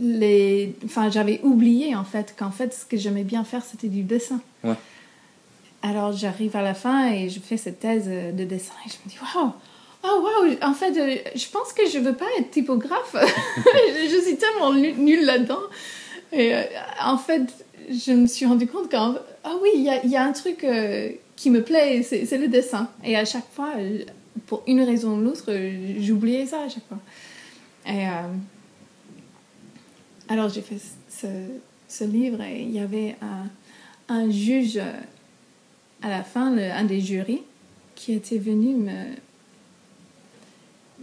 [0.00, 0.74] les.
[0.84, 4.40] Enfin, j'avais oublié en fait qu'en fait, ce que j'aimais bien faire, c'était du dessin.
[4.64, 4.74] Ouais.
[5.82, 8.96] Alors, j'arrive à la fin et je fais cette thèse euh, de dessin et je
[9.04, 9.52] me dis, waouh!
[10.02, 10.26] Oh
[10.62, 13.14] en fait, euh, je pense que je veux pas être typographe.
[13.56, 15.60] je, suis tellement nu- nulle là-dedans.
[16.32, 16.62] Et euh,
[17.02, 17.42] en fait,
[17.90, 19.14] je me suis rendu compte qu'en
[19.44, 20.66] ah oui, il y a, un truc
[21.36, 22.88] qui me plaît, c'est le dessin.
[23.04, 23.72] Et à chaque fois,
[24.46, 25.50] pour une raison ou l'autre,
[25.98, 26.98] j'oubliais ça à chaque fois.
[27.86, 28.04] Et
[30.28, 30.78] alors j'ai fait
[31.88, 33.16] ce, livre et il y avait
[34.08, 34.80] un, juge
[36.02, 37.42] à la fin, le- un des jurys,
[37.94, 39.04] qui était venu me,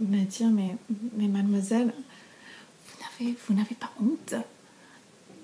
[0.00, 0.76] me dire mais,
[1.16, 1.92] mais mademoiselle,
[2.86, 4.34] vous n'avez, vous n'avez pas honte?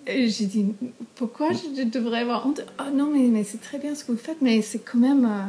[0.06, 0.66] J'ai dit
[1.14, 2.60] pourquoi je devrais avoir honte?
[2.78, 5.24] Ah non mais, mais c'est très bien ce que vous faites mais c'est quand même
[5.24, 5.46] euh,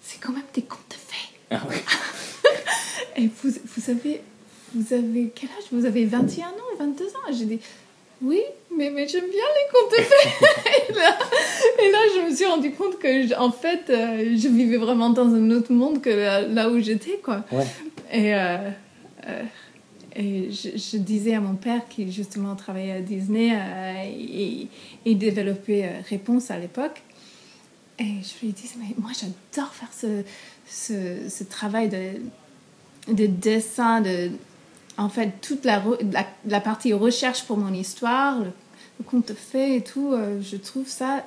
[0.00, 1.34] c'est quand même des contes de fées.
[1.50, 1.74] Ah oui.
[3.16, 4.20] Et vous, vous avez
[4.74, 5.64] vous avez quel âge?
[5.72, 7.32] Vous avez 21 ans, 22 ans?
[7.32, 7.58] J'ai dit
[8.22, 8.40] oui,
[8.76, 10.28] mais, mais j'aime bien les contes de fées.
[10.88, 11.18] et, là,
[11.82, 15.10] et là, je me suis rendu compte que, je- en fait, euh, je vivais vraiment
[15.10, 17.44] dans un autre monde que là, là où j'étais, quoi.
[17.52, 17.64] Ouais.
[18.12, 18.56] Et, euh,
[19.28, 19.42] euh,
[20.14, 23.52] et je, je disais à mon père, qui justement travaillait à Disney
[24.06, 24.68] et,
[25.04, 27.02] et développait Réponse à l'époque,
[27.98, 30.22] et je lui disais, mais moi j'adore faire ce,
[30.66, 34.30] ce, ce travail de, de dessin, de,
[34.98, 35.82] en fait, toute la,
[36.12, 38.50] la, la partie recherche pour mon histoire, le,
[38.98, 41.24] le conte de fées et tout, euh, je trouve ça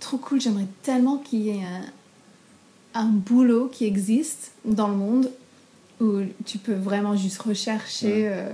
[0.00, 0.40] trop cool.
[0.40, 1.64] J'aimerais tellement qu'il y ait
[2.94, 5.30] un, un boulot qui existe dans le monde
[6.00, 8.48] où tu peux vraiment juste rechercher euh,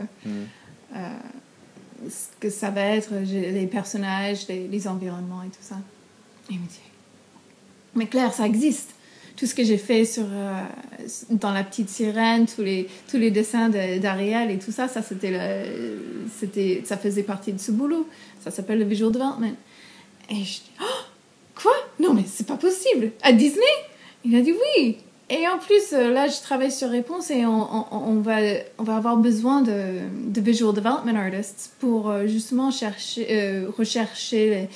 [0.95, 1.19] euh,
[2.09, 5.77] ce que ça va être, les personnages, les, les environnements et tout ça.
[6.51, 6.81] Et me dit,
[7.95, 8.91] mais Claire, ça existe.
[9.43, 10.63] Tout ce que j'ai fait sur, euh,
[11.31, 15.03] dans La Petite Sirène, tous les, tous les dessins de- d'Ariel et tout ça, ça,
[15.03, 18.07] c'était ça faisait partie de ce boulot.
[18.45, 19.57] Ça s'appelle le visual development.
[20.31, 20.85] Et je dis, Oh,
[21.61, 21.73] quoi?
[21.99, 23.11] Non, mais c'est pas possible.
[23.21, 23.65] À Disney?
[24.25, 24.99] Il a dit oui.
[25.29, 28.37] Et en plus, euh, là, je travaille sur Réponse et on, va,
[28.79, 34.69] on va avoir besoin de, de visual development artists pour euh, justement chercher, rechercher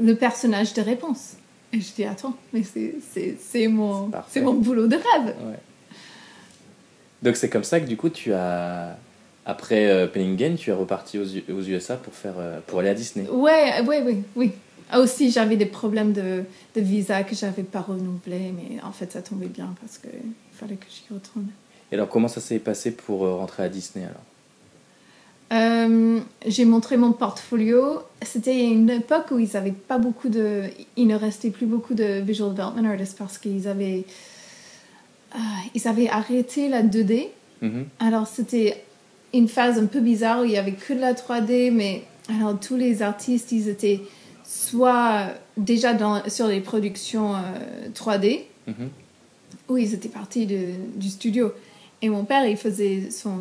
[0.00, 1.34] le personnage de Réponse.
[1.72, 4.10] Et je dis, attends, mais c'est- mon,
[4.42, 5.34] mon boulot de rêve.
[5.46, 5.58] Ouais.
[7.22, 8.96] Donc c'est comme ça que du coup tu as
[9.44, 12.94] après euh, Penningen, tu es reparti aux, aux USA pour faire euh, pour aller à
[12.94, 13.28] Disney.
[13.28, 14.52] Ouais, ouais, oui, oui.
[14.90, 16.44] Ah, Aussi, j'avais des problèmes de,
[16.76, 20.10] de visa que j'avais pas renouvelé, mais en fait, ça tombait bien parce qu'il
[20.52, 21.46] fallait que j'y retourne.
[21.90, 24.22] Et alors comment ça s'est passé pour euh, rentrer à Disney alors?
[25.52, 28.00] Euh, j'ai montré mon portfolio.
[28.22, 30.62] C'était une époque où ils avaient pas beaucoup de.
[30.96, 34.04] Il ne restait plus beaucoup de visual development artists parce qu'ils avaient.
[35.32, 35.38] ah,
[35.74, 37.28] ils avaient arrêté la 2D.
[37.62, 37.86] Mhm.
[38.00, 38.82] Alors c'était
[39.32, 42.58] une phase un peu bizarre où il y avait que de la 3D, mais alors
[42.58, 44.00] tous les artistes, ils étaient
[44.44, 48.88] soit déjà dans, sur les productions euh, 3D, Mhm.
[49.68, 51.52] ou ils étaient partis de- du studio.
[52.02, 53.36] Et mon père, il faisait son,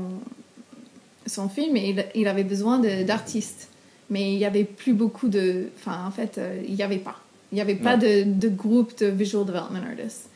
[1.26, 3.70] son film et il, il avait besoin d'artistes.
[4.12, 5.70] Mais il n'y avait plus beaucoup de...
[5.80, 7.20] Enfin, en fait, euh, il n'y avait pas.
[7.52, 10.30] Il n'y avait pas de, de groupe de visual development artists.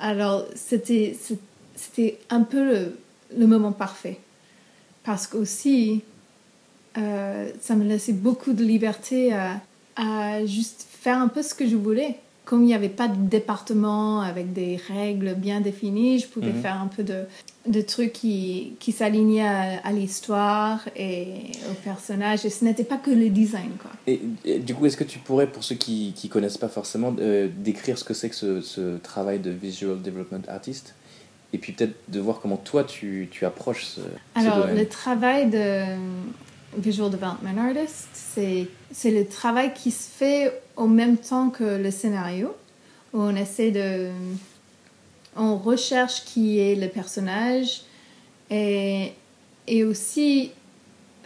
[0.00, 1.16] Alors, c'était
[2.30, 2.96] un peu le,
[3.36, 4.18] le moment parfait.
[5.02, 6.02] Parce qu'aussi,
[6.98, 9.60] euh, ça me laissait beaucoup de liberté à,
[9.96, 12.18] à juste faire un peu ce que je voulais.
[12.46, 16.62] Comme il n'y avait pas de département avec des règles bien définies, je pouvais Mhm.
[16.62, 17.24] faire un peu de,
[17.66, 21.26] de trucs qui, qui s'alignaient à, à l'histoire et
[21.70, 22.46] au personnage.
[22.46, 23.90] Et ce n'était pas que le design, quoi.
[24.06, 27.14] Et, et du coup, est-ce que tu pourrais, pour ceux qui ne connaissent pas forcément,
[27.18, 30.94] euh, décrire ce que c'est que ce, ce travail de visual development artist
[31.52, 34.76] Et puis peut-être de voir comment toi tu, tu approches ce, ce Alors, domaine?
[34.76, 35.82] le travail de
[36.78, 38.08] visual development artist,
[38.92, 42.54] c'est le travail qui se fait au même temps que le scénario,
[43.12, 44.10] on essaie de...
[45.36, 47.82] On recherche qui est le personnage
[48.50, 49.12] et,
[49.66, 50.50] et aussi,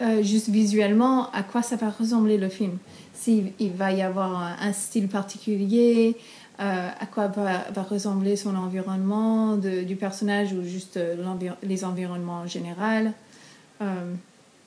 [0.01, 2.77] euh, juste visuellement, à quoi ça va ressembler le film.
[3.13, 6.17] s'il il va y avoir un, un style particulier,
[6.59, 11.15] euh, à quoi va, va ressembler son environnement de- du personnage ou juste euh,
[11.63, 13.13] les environnements en général.
[13.81, 14.13] Euh,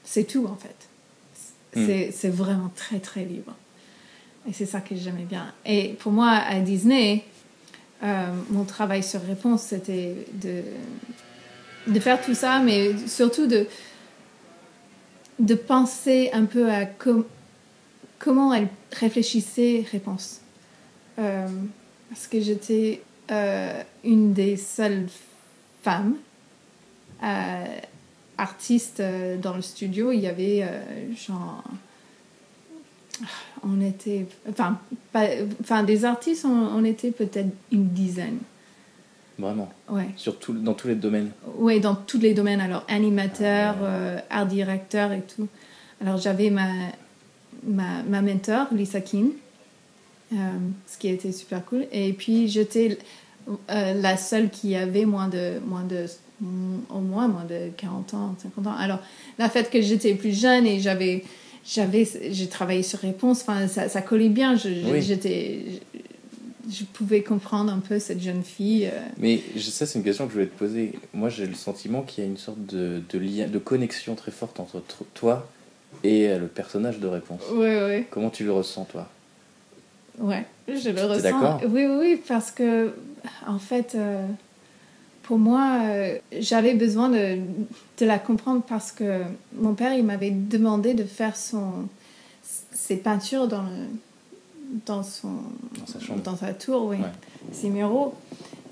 [0.04, 0.88] c'est tout en fait.
[1.78, 1.86] Mm.
[1.86, 3.52] C'est c'est vraiment très très libre.
[4.48, 5.52] Et c'est ça que j'aimais bien.
[5.64, 7.24] Et pour moi, à Disney,
[8.02, 10.62] euh, mon travail sur réponse, c'était de,
[11.86, 13.66] de faire tout ça, mais surtout de,
[15.38, 17.24] de penser un peu à com-
[18.18, 20.40] comment elle réfléchissait réponse.
[21.18, 21.48] Euh,
[22.10, 25.06] parce que j'étais euh, une des seules
[25.82, 26.16] femmes
[28.36, 29.02] artistes
[29.40, 30.12] dans le studio.
[30.12, 30.68] Il y avait
[31.16, 31.64] genre.
[33.66, 34.26] On était.
[34.48, 34.78] Enfin,
[35.12, 35.28] pas-
[35.60, 38.38] enfin des artistes, on, on était peut-être une dizaine.
[39.38, 39.70] Vraiment.
[39.88, 40.08] Ouais.
[40.16, 41.30] Sur tout, dans tous les domaines.
[41.58, 42.60] Oui, dans tous les domaines.
[42.60, 45.48] Alors, animateur, euh, art directeur et tout.
[46.00, 46.68] Alors, j'avais ma,
[47.66, 49.30] ma, ma mentor, Lisa King,
[50.32, 50.36] euh,
[50.86, 51.86] ce qui était super cool.
[51.90, 52.96] Et puis, j'étais
[53.70, 56.06] euh, la seule qui avait moins de, moins de,
[56.90, 58.76] au moins moins de 40 ans, 50 ans.
[58.78, 59.00] Alors,
[59.38, 61.24] la fait que j'étais plus jeune et j'avais,
[61.66, 64.56] j'avais, j'ai travaillé sur réponse, enfin, ça, ça collait bien.
[64.56, 65.02] Je, Oui.
[65.02, 65.60] j'étais,
[66.68, 68.86] je, je pouvais comprendre un peu cette jeune fille.
[68.86, 70.92] euh, Mais ça, c'est une question que je voulais te poser.
[71.12, 74.30] Moi, j'ai le sentiment qu'il y a une sorte de, de lien, de connexion très
[74.32, 75.48] forte entre tr- toi
[76.02, 77.42] et euh, le personnage de réponse.
[77.52, 78.06] Ouais, ouais.
[78.10, 79.08] Comment tu le ressens, toi?
[80.18, 81.22] Ouais, je le ressens.
[81.22, 81.60] d'accord?
[81.64, 82.94] Oui, oui, oui, parce que,
[83.46, 84.26] en fait, euh,
[85.24, 87.38] pour moi, euh, j'avais besoin de,
[87.98, 89.22] de la comprendre parce que
[89.56, 91.88] mon père, il m'avait demandé de faire son,
[92.72, 93.86] ses peintures dans, le,
[94.86, 95.32] dans, son,
[95.78, 96.20] Dans sa chambre.
[96.22, 97.08] dans sa tour, oui, Ouais.
[97.52, 98.14] ses muraux.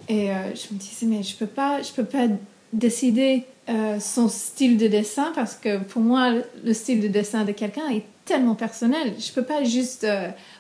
[0.08, 2.26] Et euh, je me disais, mais je peux pas, je peux pas
[2.72, 6.32] décider euh, son style de dessin parce que pour moi,
[6.64, 9.14] le style de dessin de quelqu'un est tellement personnel.
[9.18, 10.06] Je peux pas juste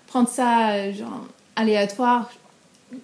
[0.06, 1.26] prendre ça, genre,
[1.56, 2.30] aléatoire,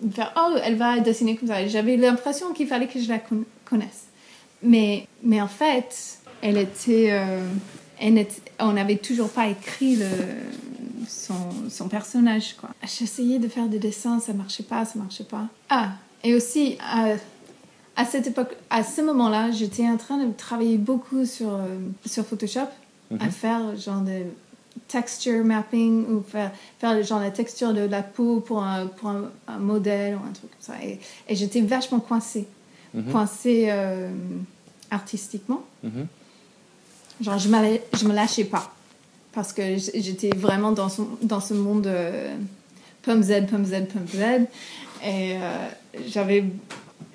[0.03, 1.66] me faire, oh, elle va dessiner comme ça.
[1.66, 4.07] J'avais l'impression qu'il fallait que je la con- connaisse.
[4.62, 7.46] Mais, mais en fait, elle était, euh,
[8.01, 8.27] elle
[8.61, 10.07] on n'avait toujours pas écrit le,
[11.09, 11.35] son,
[11.70, 12.55] son personnage.
[12.61, 12.70] quoi.
[12.83, 15.46] J'essayais de faire des dessins, ça marchait pas, ça marchait pas.
[15.70, 15.90] Ah,
[16.24, 17.14] et aussi, à,
[17.96, 22.27] à cette époque, à ce moment-là, j'étais en train de travailler beaucoup sur, euh, sur
[22.27, 22.68] Photoshop,
[23.20, 23.31] à Mhm.
[23.31, 24.22] faire genre de
[24.86, 29.30] texture mapping ou faire, faire genre la texture de la peau pour un, pour un,
[29.46, 30.74] un modèle ou un truc comme ça.
[30.84, 32.46] Et, et j'étais vachement coincée,
[32.94, 33.12] Mhm.
[33.12, 34.10] coincée euh,
[34.90, 35.62] artistiquement.
[35.82, 36.06] Mhm.
[37.20, 37.48] Genre, je
[37.94, 38.72] je me lâchais pas.
[39.32, 42.34] Parce que j'étais vraiment dans, son, dans ce monde euh,
[43.02, 44.46] pomme Z, pomme Z, pomme Z.
[45.04, 45.68] Et euh,
[46.06, 46.44] j'avais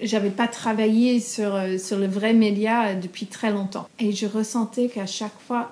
[0.02, 3.88] j'avais pas travaillé sur, euh, sur le vrai média depuis très longtemps.
[3.99, 5.71] Et je ressentais qu'à chaque fois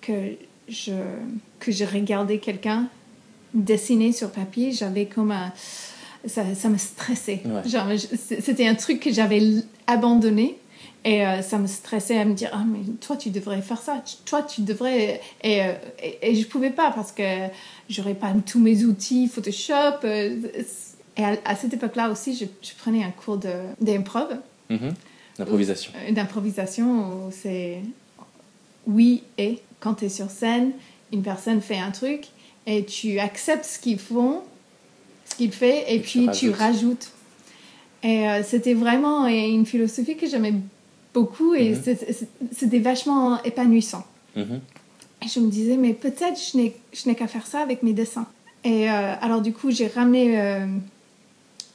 [0.00, 0.12] que
[0.72, 0.92] je,
[1.60, 2.88] que je regardais quelqu'un
[3.54, 5.52] dessiner sur papier, j'avais comme un...
[6.24, 7.42] Ça, ça me stressait.
[7.44, 7.96] Ouais.
[8.40, 9.42] C'était un truc que j'avais
[9.86, 10.56] abandonné.
[11.04, 14.04] Et euh, ça me stressait à me dire, ah, mais toi, tu devrais faire ça.
[14.24, 15.20] Toi, tu devrais.
[15.42, 17.48] Et, euh, et, et je pouvais pas parce que
[17.90, 20.04] j'aurais pas tous mes outils Photoshop.
[20.04, 20.36] euh,
[21.16, 23.38] Et à, à cette époque-là aussi, je, je prenais un cours
[23.80, 24.28] d'improv,
[24.70, 24.94] Mhm.
[25.96, 26.86] Euh, d'improvisation
[27.26, 27.80] où c'est
[28.86, 30.70] oui et quand tu es sur scène,
[31.12, 32.28] une personne fait un truc
[32.66, 34.40] et tu acceptes ce qu'ils font,
[35.26, 36.58] ce qu'il fait et, puis tu rajoutes.
[36.58, 37.10] rajoutes.
[38.04, 40.54] Et euh, c'était vraiment une philosophie que j'aimais
[41.12, 41.96] beaucoup et Mhm.
[42.52, 44.04] c'était vachement épanouissant.
[44.36, 44.60] Mhm.
[45.24, 47.92] Et je me disais, mais peut-être je n'ai, je n'ai qu'à faire ça avec mes
[47.92, 48.26] dessins.
[48.64, 50.66] Et euh, alors du coup, j'ai ramené euh,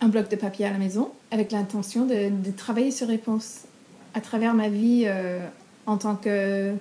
[0.01, 3.61] un bloc de papier à la maison avec l'intention de, de travailler sur réponse
[4.13, 5.05] à travers ma vie
[5.85, 6.73] en tant que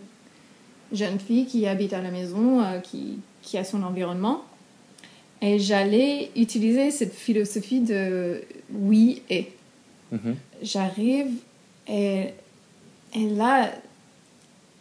[0.93, 4.43] jeune fille qui habite à la maison, euh, qui, qui a son environnement.
[5.43, 9.49] Et j'allais utiliser cette philosophie de oui et
[10.13, 10.37] Mhm.
[10.63, 11.27] j'arrive
[11.89, 12.27] et,
[13.15, 13.73] et là,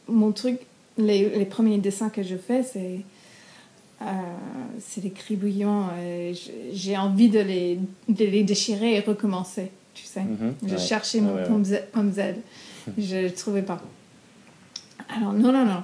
[0.08, 0.60] mon truc,
[1.00, 3.00] les, les premiers dessins que je fais, c'est
[4.02, 4.06] euh,
[4.80, 5.86] c'est des cribouillons.
[6.74, 10.22] J'ai envie de les, de les déchirer et recommencer, tu sais.
[10.22, 10.54] Mhm.
[10.64, 10.78] Je Ouais.
[10.78, 11.48] cherchais mon ouais, ouais.
[11.48, 12.20] pomme Z, pomme Z.
[12.98, 13.82] Je ne trouvais pas.
[15.10, 15.84] Alors, non, non, non.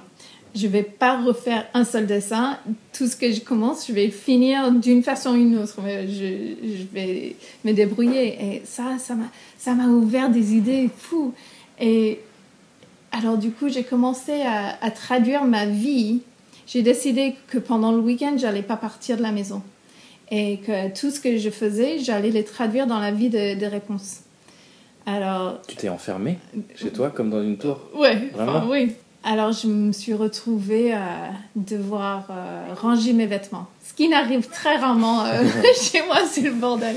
[0.54, 2.58] Je vais pas refaire un seul dessin.
[2.92, 5.80] Tout ce que je commence, je vais finir d'une façon ou d'une autre.
[5.82, 8.36] Mais Je, je vais me débrouiller.
[8.40, 9.26] Et ça, ça m'a,
[9.56, 11.32] ça m'a ouvert des idées fous.
[11.80, 12.20] Et
[13.12, 16.20] alors, du coup, j'ai commencé à, à traduire ma vie.
[16.66, 19.62] J'ai décidé que pendant le week-end, j'allais pas partir de la maison.
[20.30, 23.66] Et que tout ce que je faisais, j'allais les traduire dans la vie de, de
[23.66, 24.20] réponse.
[25.06, 26.38] Alors, Tu t'es enfermé
[26.76, 27.80] chez toi comme dans une tour?
[27.94, 28.52] Ouais, Vraiment?
[28.58, 28.92] enfin, oui.
[29.24, 33.66] Alors je me suis retrouvée à devoir euh, ranger mes vêtements.
[33.84, 35.44] Ce qui n'arrive très rarement euh,
[35.80, 36.96] chez moi, c'est le bordel.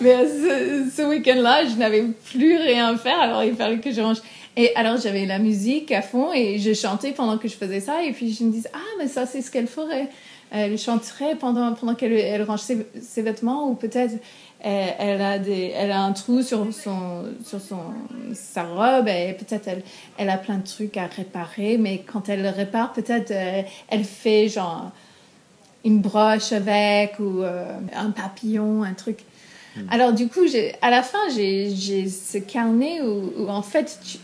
[0.00, 3.90] Mais euh, ce, ce week-end-là, je n'avais plus rien à faire, alors il fallait que
[3.90, 4.18] je range.
[4.56, 8.04] Et alors j'avais la musique à fond et je chantais pendant que je faisais ça.
[8.04, 10.08] Et puis je me disais, ah, mais ça, c'est ce qu'elle ferait.
[10.50, 14.12] Elle chanterait pendant, pendant qu'elle elle range ses, ses vêtements ou peut-être
[14.62, 17.80] elle, elle a des, elle a un trou sur son, sur son,
[18.32, 19.82] sa robe et peut-être elle,
[20.18, 24.04] elle a plein de trucs à réparer, mais quand elle le répare, peut-être euh, elle
[24.04, 24.90] fait genre
[25.84, 29.20] une broche avec ou euh, un papillon, un truc.
[29.90, 30.40] Alors du coup,
[30.82, 34.18] à la fin, j'ai, ce carnet où, où en fait tu,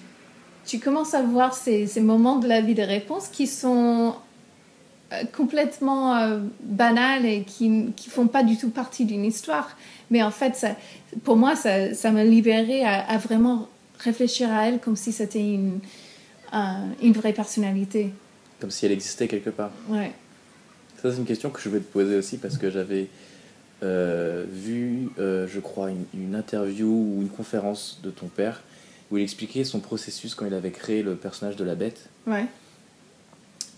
[0.66, 4.14] tu commences à voir ces, ces moments de la vie de réponse qui sont
[5.36, 9.76] complètement euh, banales et qui qui font pas du tout partie d'une histoire.
[10.10, 10.76] Mais en fait, ça,
[11.24, 15.40] pour moi, ça, ça m'a libérée à, à vraiment réfléchir à elle comme si c'était
[15.40, 15.80] une,
[16.52, 18.10] un- une vraie personnalité.
[18.60, 19.70] Comme si elle existait quelque part.
[19.88, 20.12] Ouais.
[21.02, 23.08] Ça, c'est une question que je voulais te poser aussi parce que j'avais
[23.82, 28.62] euh, vu, euh, je crois, une, une interview ou une conférence de ton père
[29.10, 32.08] où il expliquait son processus quand il avait créé le personnage de la bête.
[32.26, 32.46] Ouais.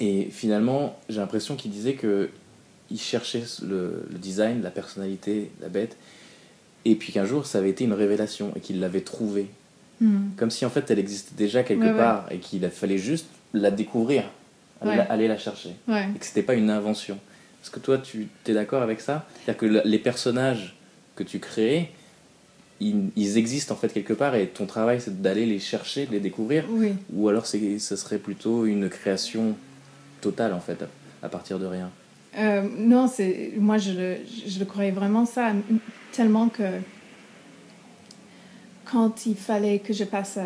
[0.01, 2.31] Et finalement, j'ai l'impression qu'il disait que
[2.91, 5.97] il cherchait le, le design, la personnalité, la bête,
[6.85, 9.47] et puis qu'un jour, ça avait été une révélation et qu'il l'avait trouvée.
[10.01, 10.31] Hmm.
[10.37, 11.97] Comme si en fait elle existait déjà quelque Ouais, ouais.
[11.97, 14.25] part et qu'il fallait juste la découvrir,
[14.81, 14.97] aller, Ouais.
[14.97, 15.71] la, aller la chercher.
[15.89, 17.19] Et que c'était pas une invention.
[17.63, 19.27] Est-ce que toi, tu es d'accord avec ça?
[19.45, 20.75] C'est-à-dire que le- les personnages
[21.15, 21.91] que tu crées,
[22.81, 26.13] ils, ils existent en fait quelque part et ton travail c'est d'aller les chercher, de
[26.13, 26.65] les découvrir?
[26.71, 26.95] Oui.
[27.13, 27.59] Ou alors ce
[27.97, 29.55] serait plutôt une création
[30.21, 30.85] totale en fait,
[31.23, 31.91] à, partir de rien
[32.39, 34.17] Euh, non, c'est moi je le,
[34.47, 35.53] je le croyais vraiment ça
[36.13, 36.63] tellement que
[38.85, 40.45] quand il fallait que je passe euh,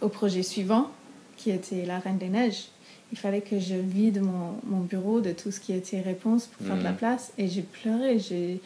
[0.00, 0.90] au projet suivant,
[1.36, 2.68] qui était la Reine des Neiges,
[3.12, 6.66] il fallait que je vide mon, mon bureau de tout ce qui était réponse pour
[6.66, 6.96] faire de la Mhm.
[6.96, 8.18] place et j'ai pleuré.
[8.18, 8.60] J'ai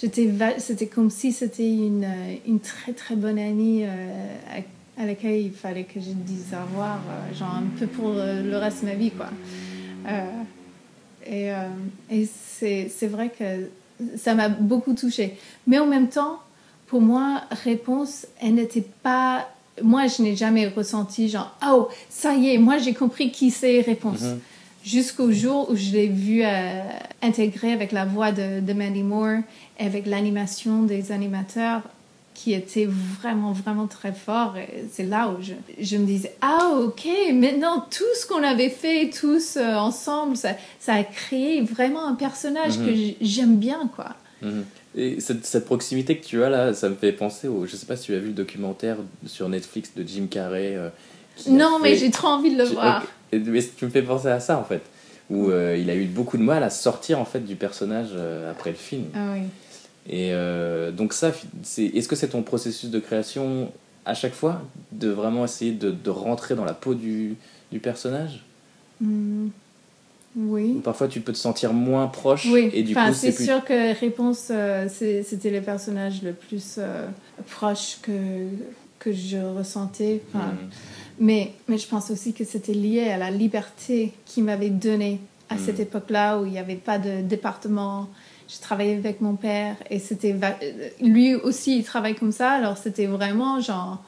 [0.00, 2.06] j'étais c'était comme si c'était une,
[2.46, 3.88] une très très bonne amie euh,
[4.98, 8.42] à, laquelle il fallait que je dise au revoir, euh, genre un peu pour euh,
[8.42, 9.28] le reste de ma vie quoi.
[10.08, 10.42] Euh,
[11.26, 11.50] et,
[12.08, 13.68] et c'est vrai que
[14.16, 15.36] ça m'a beaucoup touchée.
[15.66, 16.38] Mais en même temps,
[16.86, 19.48] pour moi, réponse, elle n'était pas.
[19.82, 23.80] Moi, je n'ai jamais ressenti genre, oh, ça y est, moi j'ai compris qui c'est
[23.80, 24.22] réponse.
[24.22, 24.40] Mhm.
[24.84, 26.80] Jusqu'au jour où je l'ai vu euh,
[27.20, 29.40] intégré avec la voix de, de Mandy Moore,
[29.78, 31.82] et avec l'animation des animateurs
[32.36, 32.86] qui était
[33.18, 34.54] vraiment, vraiment très fort.
[34.92, 39.08] C'est là où je, je me disais, ah ok, maintenant tout ce qu'on avait fait
[39.10, 42.86] tous euh, ensemble, ça, ça a créé vraiment un personnage Mhm.
[42.86, 44.10] que j- j'aime bien, quoi.
[44.42, 44.64] Mhm.
[44.96, 47.66] Et cette, cette proximité que tu as là, ça me fait penser au.
[47.66, 50.74] Je sais pas si tu as vu le documentaire sur Netflix de Jim Carrey.
[50.76, 50.88] euh,
[51.48, 53.02] Non, mais j'ai trop envie de le voir.
[53.32, 53.40] Mais
[53.76, 54.82] tu me fais penser à ça en fait,
[55.30, 58.10] où euh, il a eu beaucoup de mal à sortir en fait du personnage
[58.50, 59.04] après le film.
[59.14, 59.42] Ah oui.
[60.08, 61.32] Et euh, donc ça,
[61.78, 63.72] est-ce que c'est ton processus de création
[64.04, 67.34] à chaque fois de vraiment essayer de, de rentrer dans la peau du,
[67.72, 68.44] du personnage?
[69.00, 69.48] Hmm.
[70.36, 70.74] Oui.
[70.76, 73.46] Ou parfois tu peux te sentir moins proche Oui, et du enfin, c'est plus...
[73.46, 77.06] sûr que Réponse, euh, c'était le personnage le plus euh,
[77.50, 78.10] proche que,
[78.98, 80.20] que je ressentais.
[80.34, 80.68] Enfin, Mhm.
[81.20, 85.54] mais, mais je pense aussi que c'était lié à la liberté qu'il m'avait donnée à
[85.54, 85.58] Mm.
[85.64, 88.08] cette époque-là où il n'y avait pas de département.
[88.48, 90.34] Je travaillais avec mon père et c'était
[91.00, 94.02] lui aussi il travaille comme ça alors c'était vraiment genre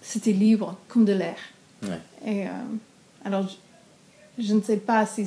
[0.00, 1.36] c'était libre comme de l'air.
[1.82, 2.00] Ouais.
[2.24, 2.50] Et euh,
[3.24, 3.48] alors
[4.38, 5.26] je, je ne sais pas si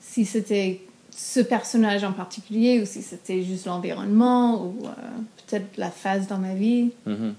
[0.00, 4.90] si c'était ce personnage en particulier ou si c'était juste l'environnement ou euh,
[5.46, 7.34] peut-être la phase dans ma vie Mhm.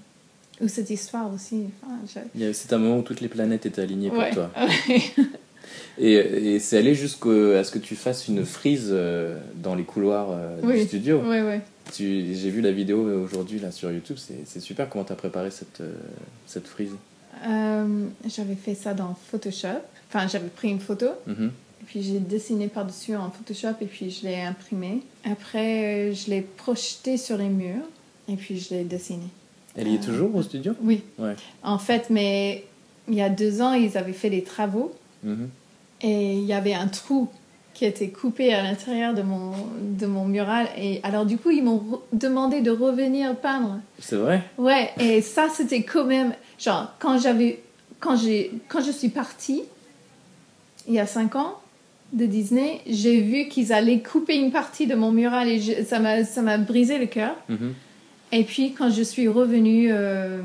[0.60, 1.66] ou cette histoire aussi.
[1.84, 4.18] Enfin, je- Il y a- C'est un moment où toutes les planètes étaient alignées pour
[4.18, 4.32] Ouais.
[4.32, 4.50] toi.
[5.98, 10.28] Et, et c'est allé jusqu'à ce que tu fasses une frise euh, dans les couloirs
[10.30, 10.86] euh, du Oui.
[10.86, 11.20] studio.
[11.22, 11.60] Ouais.
[11.92, 15.50] Tu- J'ai vu la vidéo aujourd'hui là sur YouTube, c'est super comment tu as préparé
[15.50, 15.92] cette, euh,
[16.46, 16.92] cette frise.
[17.48, 19.80] Euh, j'avais fait ça dans Photoshop.
[20.08, 21.46] Enfin, j'avais pris une photo Mhm.
[21.82, 25.00] et puis j'ai dessiné par-dessus en Photoshop et puis je l'ai imprimé.
[25.24, 27.84] Après, euh, je l'ai projeté sur les murs
[28.28, 29.24] et puis je l'ai dessiné.
[29.76, 30.74] Elle y est Euh, toujours au studio?
[30.82, 31.02] Oui.
[31.18, 31.34] Ouais.
[31.62, 32.64] En fait, mais
[33.08, 35.48] il y a deux ans, ils avaient fait des travaux Mhm.
[36.02, 37.28] Et il y avait un trou
[37.74, 40.66] qui était coupé à l'intérieur de mon, de mon mural.
[40.76, 43.78] Et alors, du coup, ils m'ont demandé de revenir peindre.
[43.98, 44.42] C'est vrai?
[44.58, 46.34] Ouais, et ça, c'était quand même.
[46.58, 47.60] Genre, quand j'avais.
[48.00, 48.16] Quand,
[48.68, 49.62] quand je suis partie,
[50.88, 51.54] il y a cinq ans,
[52.12, 56.00] de Disney, j'ai vu qu'ils allaient couper une partie de mon mural et je- ça,
[56.00, 57.36] m'a, ça m'a brisé le cœur.
[57.48, 57.74] Mhm.
[58.32, 60.40] Et puis, quand je suis revenue euh,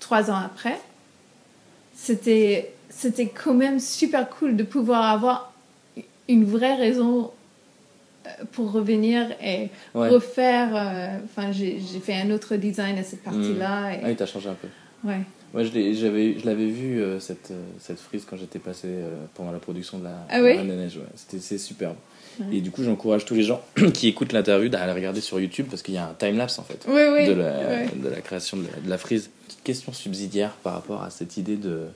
[0.00, 0.78] trois ans après,
[1.94, 5.52] c'était c'était quand même super cool de pouvoir avoir
[6.28, 7.30] une vraie raison
[8.26, 10.08] euh, pour revenir et Ouais.
[10.08, 10.68] refaire.
[10.74, 13.94] euh, Enfin, j'ai j'ai fait un autre design à cette partie-là.
[13.94, 14.68] et- Ah oui, t'as changé un peu.
[15.08, 15.20] ouais.
[15.52, 18.86] Moi, je l'ai- j'avais, je l'avais vu, euh, cette, euh, cette frise, quand j'étais passé
[18.86, 20.56] euh, pendant la production de la, Ah de oui?
[20.56, 20.96] la Neiges.
[20.98, 21.02] ouais.
[21.16, 21.96] C'était, c'est superbe.
[22.38, 22.58] Ouais.
[22.58, 23.60] Et du coup, j'encourage tous les gens
[23.94, 26.62] qui écoutent l'interview à la regarder sur YouTube parce qu'il y a un time-lapse en
[26.62, 26.84] fait.
[26.86, 27.26] Oui, oui.
[27.26, 29.28] de, la, de la création de la, de la frise.
[29.48, 31.86] Petite question subsidiaire par rapport à cette idée de,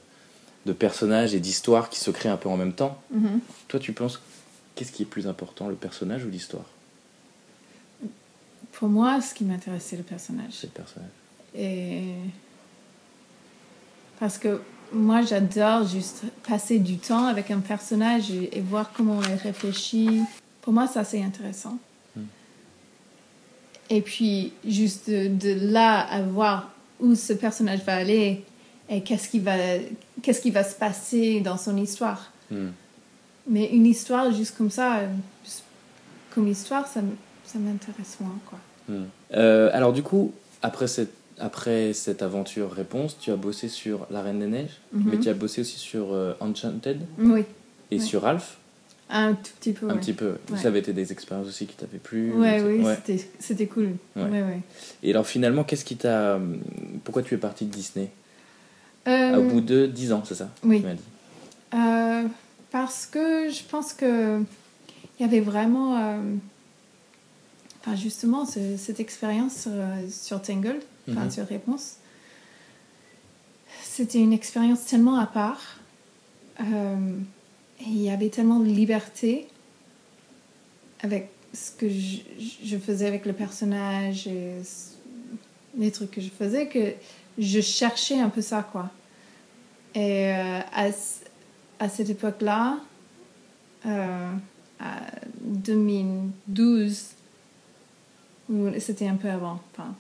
[0.67, 3.01] de personnage et d'histoire qui se crée un peu en même temps.
[3.13, 3.41] Mhm.
[3.69, 4.21] Toi, tu penses
[4.75, 6.65] qu'est-ce qui est plus important, le personnage ou l'histoire?
[8.73, 10.53] Pour moi, ce qui m'intéresse, c'est le personnage.
[10.53, 11.11] C'est le personnage.
[11.57, 12.03] Et
[14.19, 14.61] parce que
[14.93, 20.23] moi, j'adore juste passer du temps avec un personnage et, et voir comment elle réfléchit.
[20.63, 21.79] Pour moi, ça, c'est intéressant.
[22.17, 22.25] Hmm.
[23.91, 28.45] Et puis, juste de, de là à voir où ce personnage va aller
[28.89, 29.55] et qu'est-ce qui va,
[30.23, 32.33] qu'est-ce qui va se passer dans son histoire?
[32.51, 32.69] Hmm.
[33.49, 35.09] Mais une histoire juste comme ça, euh,
[35.45, 35.63] juste
[36.35, 37.01] comme histoire, ça,
[37.59, 38.59] m'intéresse moins, quoi.
[38.89, 39.05] Hmm.
[39.35, 40.33] Euh, alors du coup,
[40.63, 45.11] après cette, après cette aventure réponse, tu as bossé sur La Reine des Neiges, Mhm.
[45.11, 47.45] mais tu as bossé aussi sur euh, Enchanted Oui,
[47.91, 48.59] et sur Ralph,
[49.11, 49.89] un tout petit peu.
[49.89, 50.01] un ouais.
[50.01, 50.37] petit peu.
[50.51, 50.59] Ouais.
[50.59, 52.97] Ça avait été des expériences aussi qui t'avaient plu Ouais, oui, ouais.
[53.39, 53.91] c'était- cool.
[54.17, 54.23] Ouais.
[54.25, 54.61] Ouais, ouais.
[55.03, 56.39] Et alors finalement, qu'est-ce qui t'a...
[57.05, 58.11] Pourquoi tu es parti de Disney?
[59.07, 60.83] Au bout de 10 ans, c'est ça oui.
[60.83, 61.01] Tu dit.
[61.79, 62.27] euh,
[62.71, 64.41] parce que je pense que
[65.19, 66.19] il y avait vraiment, euh,
[67.81, 69.73] enfin justement, ce- cette expérience sur,
[70.11, 71.31] sur Tangled, enfin Mhm.
[71.31, 71.97] sur Réponse,
[73.83, 75.79] c'était une expérience tellement à part.
[76.61, 77.19] Euh,
[77.81, 79.47] et il y avait tellement de liberté
[81.03, 82.19] avec ce que je,
[82.65, 84.55] je faisais avec le personnage et
[85.77, 86.93] les trucs que je faisais que
[87.39, 88.91] je cherchais un peu ça, quoi.
[89.95, 90.89] Et euh, à,
[91.79, 92.79] à cette époque-là,
[93.87, 94.33] euh,
[94.81, 95.01] à
[95.41, 97.05] 2012,
[98.51, 99.95] ou c'était un peu avant, enfin,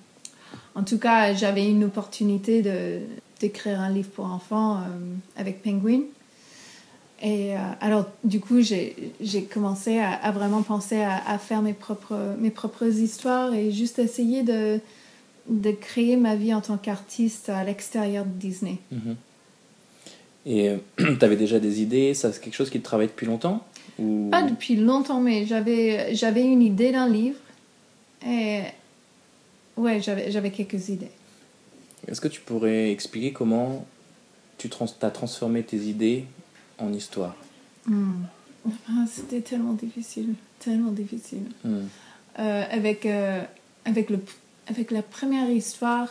[0.74, 3.00] en tout cas, j'avais une opportunité de
[3.40, 4.80] d'écrire un livre pour enfants euh,
[5.36, 6.02] avec Penguin.
[7.20, 11.72] Et euh, alors, du coup, j'ai commencé à, à vraiment penser à, à faire mes
[11.72, 14.80] propres, mes propres histoires et juste essayer de,
[15.48, 18.78] de créer ma vie en tant qu'artiste à l'extérieur de Disney.
[18.90, 19.16] Mhm.
[20.46, 22.14] Et tu avais déjà des idées?
[22.14, 23.64] Ça, c'est quelque chose qui te travaille depuis longtemps?
[23.98, 24.28] Ou...
[24.30, 27.38] Pas depuis longtemps, mais j'avais j'avais une idée d'un livre.
[28.26, 28.60] Et
[29.76, 31.10] ouais, j'avais j'avais quelques idées.
[32.08, 33.86] Est-ce que tu pourrais expliquer comment
[34.58, 36.24] tu trans as transformé tes idées
[36.78, 37.36] en histoire?
[37.86, 38.24] Hmm.
[38.88, 41.44] Ah, C'était tellement difficile, tellement difficile.
[41.64, 41.82] Hmm.
[42.38, 43.42] Euh, avec, euh,
[43.84, 44.18] avec, le,
[44.68, 46.08] avec la première histoire,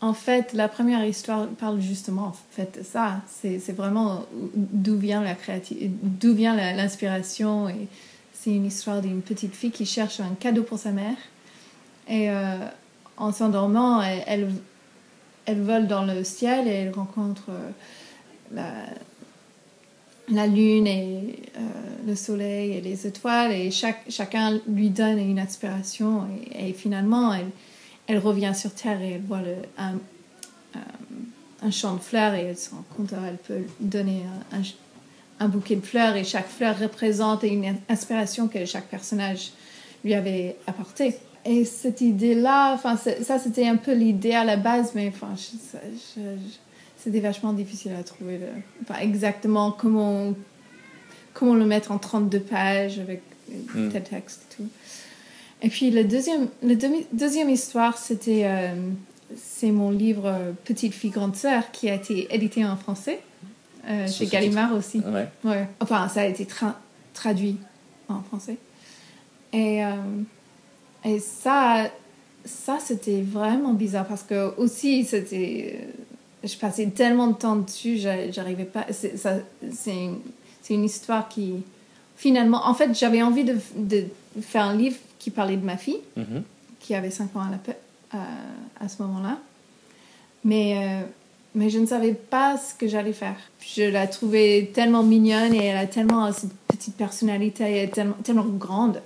[0.00, 3.20] en fait, la première histoire parle justement en fait ça.
[3.28, 4.24] C'est vraiment
[4.54, 5.36] d'où vient la
[6.02, 7.68] d'où vient l'inspiration.
[7.68, 7.88] Et
[8.32, 11.16] c'est une histoire d'une petite fille qui cherche un cadeau pour sa mère.
[12.08, 12.56] Et euh,
[13.18, 14.48] en s'endormant, elle, elle,
[15.44, 17.70] elle vole dans le ciel et elle rencontre euh,
[18.54, 18.72] la,
[20.30, 21.60] la lune et euh,
[22.06, 27.50] le soleil et les étoiles et chacun lui donne une inspiration et, finalement elle,
[28.06, 32.70] elle revient sur Terre et elle voit le, un, champ de fleurs et elle se
[32.70, 34.22] rend compte qu'elle peut donner
[35.40, 39.52] un, bouquet de fleurs et chaque fleur représente une inspiration que chaque personnage
[40.04, 41.16] lui avait apportée.
[41.44, 46.20] Et cette idée-là, ça c'était un peu l'idée à la base, mais je-
[47.02, 48.46] c'était vachement difficile à trouver le,
[48.82, 50.34] enfin, exactement comment,
[51.34, 53.22] comment le mettre en 32 pages avec
[53.74, 53.88] Mm.
[53.90, 54.68] tel texte et tout.
[55.62, 58.68] Et puis le deuxième, demi- deuxième histoire, c'était euh,
[59.36, 63.18] c'est mon livre euh, Petite fille grande sœur qui a été édité en français
[63.88, 65.00] euh, chez Gallimard aussi.
[65.00, 65.26] Ouais.
[65.42, 65.66] Ouais.
[65.80, 66.74] Enfin, ça a été tra-
[67.12, 67.56] traduit
[68.08, 68.56] en français.
[69.52, 69.90] Et, euh,
[71.04, 71.90] et ça,
[72.44, 75.88] ça c'était vraiment bizarre parce que aussi, c'était.
[76.42, 78.86] Je passais tellement de temps dessus, j'a- j'arrivais pas.
[78.90, 79.14] C'est
[79.86, 80.18] une,
[80.70, 81.54] une histoire qui.
[82.16, 84.04] Finalement, en fait, j'avais envie de, de
[84.42, 86.42] faire un livre qui parlait de ma fille Mhm.
[86.80, 89.38] qui avait 5 ans à, la à, à ce moment-là.
[90.44, 91.02] Mais, euh,
[91.54, 93.36] mais je ne savais pas ce que j'allais faire.
[93.60, 98.16] Je la trouvais tellement mignonne et elle a tellement cette petite personnalité, elle est tellement,
[98.22, 99.02] tellement grande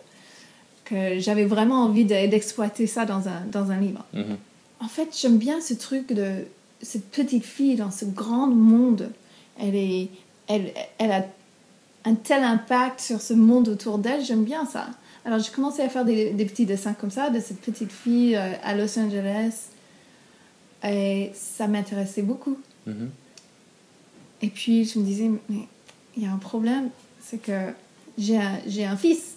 [0.84, 4.04] que j'avais vraiment envie de- d'exploiter ça dans un, dans un livre.
[4.12, 4.36] Mhm.
[4.80, 6.44] En fait, j'aime bien ce truc de
[6.82, 9.10] cette petite fille dans ce grand monde.
[9.58, 10.08] Elle, est,
[10.48, 11.24] elle, elle a
[12.04, 14.88] un tel impact sur ce monde autour d'elle, j'aime bien ça.
[15.24, 18.36] Alors j'ai commencé à faire des, des petits dessins comme ça de cette petite fille
[18.36, 19.68] euh, à Los Angeles
[20.86, 22.58] et ça m'intéressait beaucoup.
[22.86, 23.08] Mhm.
[24.42, 25.66] et puis je me disais, mais
[26.18, 26.90] il y a un problème,
[27.22, 27.72] c'est que
[28.18, 29.36] j'ai un, j'ai un fils,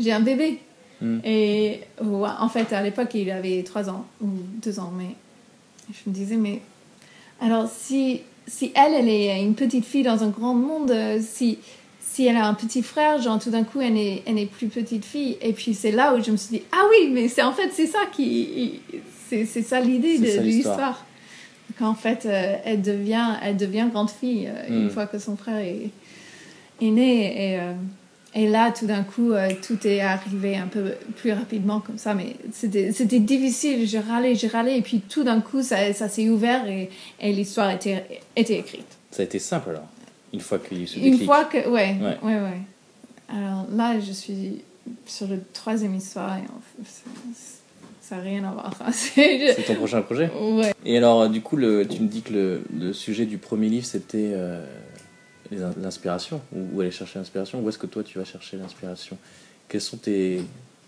[0.00, 0.58] j'ai un bébé.
[1.00, 1.18] Mm.
[1.24, 4.28] Et en fait, à l'époque, il avait 3 ans ou
[4.62, 5.14] 2 ans, mais
[5.90, 6.60] je me disais, mais
[7.40, 11.58] alors si, si elle, elle est une petite fille dans un grand monde, euh, si,
[12.00, 15.04] si elle a un petit frère, genre tout d'un coup, elle n'est elle plus petite
[15.04, 15.36] fille.
[15.40, 17.70] Et puis c'est là où je me suis dit, ah oui, mais c'est en fait,
[17.72, 18.80] c'est ça qui.
[19.28, 20.44] C'est ça l'idée de, de l'histoire.
[20.44, 21.06] l'histoire.
[21.78, 24.82] Qu'en fait, euh, elle, devient, elle devient grande fille euh, Mm.
[24.82, 25.88] une fois que son frère est,
[26.82, 27.54] est né.
[27.54, 27.72] Et, euh,
[28.34, 32.14] et là, tout d'un coup, euh, tout est arrivé un peu plus rapidement comme ça.
[32.14, 33.86] Mais c'était difficile.
[33.86, 34.72] J'ai râlé, j'ai râlé.
[34.76, 36.88] Et puis tout d'un coup, ça, ça s'est ouvert et,
[37.20, 38.04] et l'histoire était,
[38.36, 38.86] était écrite.
[39.10, 39.86] Ça a été simple alors,
[40.32, 41.24] une fois qu'il y a eu ce Une déclic.
[41.24, 41.58] fois que.
[41.68, 42.16] Ouais, Ouais.
[42.22, 42.60] ouais, ouais.
[43.28, 44.62] Alors là, je suis
[45.06, 47.58] sur le troisième histoire et en fait, c'est-
[48.00, 48.74] ça n'a rien à voir.
[48.92, 50.30] C'est- ton prochain projet?
[50.38, 50.74] Ouais.
[50.84, 53.86] Et alors, du coup, le, tu me dis que le, le sujet du premier livre,
[53.86, 54.64] c'était euh,
[55.80, 57.60] l'inspiration, ou, aller chercher l'inspiration.
[57.60, 59.18] Où est-ce que toi, tu vas chercher l'inspiration?
[59.68, 60.42] Quels sont tes,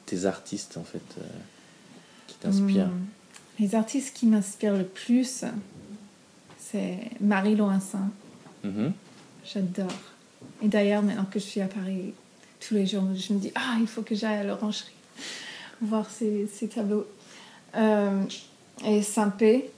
[0.07, 1.23] tes artistes, en fait, euh,
[2.27, 2.89] qui t'inspirent?
[2.89, 3.07] Hmm.
[3.61, 5.45] Les artistes qui m'inspirent le plus,
[6.59, 8.11] c'est Marie Laurencin.
[8.65, 8.93] Mhm.
[9.45, 9.87] J'adore.
[10.62, 12.15] Et d'ailleurs, maintenant que je suis à Paris
[12.67, 14.95] tous les jours, je me dis, ah, il faut que j'aille à l'orangerie
[15.81, 17.07] voir ces, ces tableaux.
[17.77, 18.23] Euh,
[18.85, 19.71] et Saint-Pé.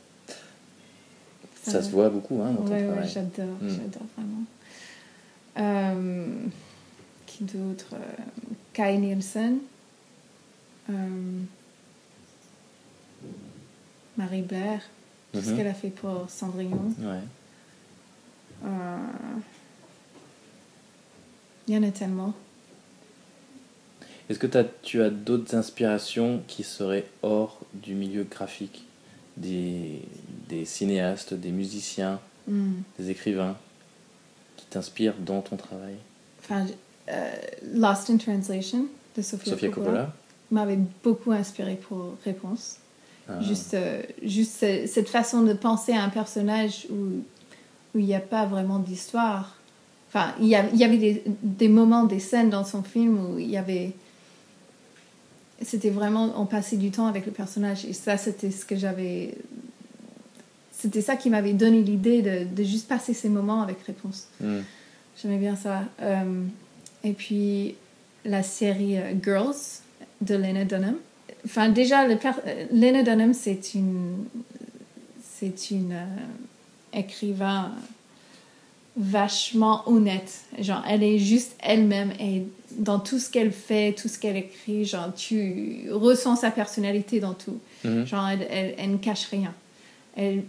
[1.62, 3.68] Ça se voit beaucoup hein, dans ton Ouais, j'adore, Mm.
[3.68, 4.44] j'adore vraiment.
[5.58, 6.26] Euh,
[7.26, 8.22] qui d'autre Euh,
[8.72, 9.58] Kai Nielsen.
[10.90, 11.40] Euh,
[14.16, 14.80] Marie Blair.
[15.32, 15.56] Tout ce Mhm.
[15.56, 16.92] qu'elle a fait pour Cendrillon.
[17.00, 17.20] Ouais.
[21.68, 22.32] Il y en a tellement.
[24.30, 24.46] Est-ce que
[24.82, 28.84] tu as d'autres inspirations qui seraient hors du milieu graphique?
[29.36, 30.00] Des,
[30.48, 32.72] des cinéastes, des musiciens, Mm.
[32.98, 33.56] des écrivains?
[34.66, 35.94] Qui t'inspirent dans ton travail
[36.42, 36.66] Enfin,
[37.08, 37.30] euh,
[37.74, 38.86] Lost in Translation
[39.16, 40.14] de Sofia, Sofia Coppola, Coppola
[40.50, 42.76] m'avait beaucoup inspiré pour Réponse.
[43.28, 43.40] Ah.
[43.42, 47.22] Juste, euh, juste ce- cette façon de penser à un personnage où
[47.94, 49.56] où il n'y a pas vraiment d'histoire.
[50.08, 53.18] Enfin, il y, a- il y avait des, des moments, des scènes dans son film
[53.18, 53.92] où il y avait...
[55.62, 56.34] C'était vraiment...
[56.36, 57.86] On passait du temps avec le personnage.
[57.86, 59.34] Et ça, c'était ce que j'avais...
[60.78, 64.28] C'était ça qui m'avait donné l'idée de, de juste passer ces moments avec Réponse.
[64.40, 64.60] Hmm.
[65.20, 65.84] J'aimais bien ça.
[66.02, 66.42] Euh,
[67.02, 67.76] et puis
[68.24, 69.54] la série euh, Girls
[70.20, 70.96] de Lena Dunham.
[71.44, 74.24] Enfin, déjà, le euh, Lena Dunham, c'est une,
[75.22, 76.04] c'est une euh,
[76.92, 77.72] écrivain
[78.96, 80.40] vachement honnête.
[80.58, 82.42] Genre, elle est juste elle-même et
[82.78, 87.34] dans tout ce qu'elle fait, tout ce qu'elle écrit, genre, tu ressens sa personnalité dans
[87.34, 87.58] tout.
[87.84, 88.06] Mhm.
[88.06, 89.52] Genre, elle, elle- elle ne cache rien.
[90.16, 90.44] Elle,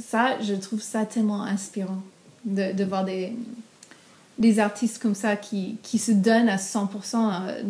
[0.00, 2.02] ça, je trouve ça tellement inspirant
[2.44, 3.32] de, de voir des,
[4.38, 7.62] des artistes comme ça qui, qui se donnent à 100% euh,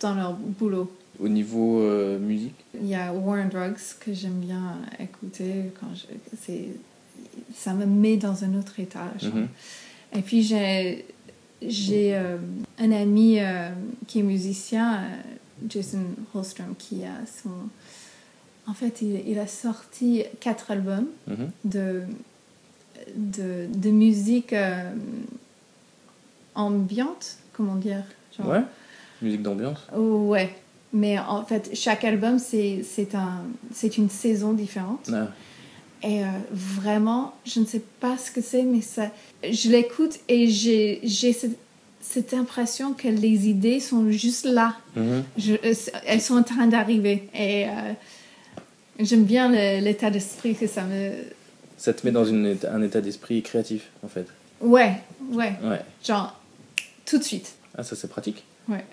[0.00, 0.90] dans leur boulot.
[1.20, 2.54] Au niveau euh, musique?
[2.74, 6.52] Il y a War and Drugs que j'aime bien écouter quand je,
[7.54, 9.12] ça me met dans un autre état.
[9.22, 9.48] Mhm.
[10.14, 11.04] Et puis j'ai,
[12.14, 12.38] euh,
[12.78, 13.70] un ami euh,
[14.06, 15.02] qui est musicien,
[15.68, 16.04] Jason
[16.34, 17.50] Holstrom, qui a son...
[18.68, 21.50] En fait, il, il a sorti quatre albums Mhm.
[21.64, 22.02] de,
[23.16, 24.90] de, de musique euh,
[26.54, 28.04] ambiante, comment dire
[28.36, 28.62] genre- Ouais
[29.20, 30.52] Musique d'ambiance Ouais,
[30.92, 32.82] mais en fait, chaque album, c'est
[33.14, 33.42] un,
[33.96, 35.10] une saison différente.
[35.12, 35.28] Ah.
[36.04, 39.10] Et euh, vraiment, je ne sais pas ce que c'est, mais ça,
[39.48, 41.00] je l'écoute et j'ai
[41.32, 41.56] cette,
[42.00, 44.76] cette impression que les idées sont juste là.
[44.96, 45.22] Mhm.
[45.38, 45.74] Je- euh,
[46.06, 47.28] elles sont en train d'arriver.
[47.34, 47.92] Et euh,
[48.98, 49.48] j'aime bien
[49.80, 51.12] l'état d'esprit que ça me...
[51.76, 54.26] Ça te met dans une un état d'esprit créatif, en fait.
[54.60, 54.94] Ouais,
[55.32, 55.80] ouais, Ouais.
[56.04, 56.38] genre
[57.04, 57.54] tout de suite.
[57.76, 58.44] Ah, ça, c'est pratique.
[58.68, 58.84] Ouais.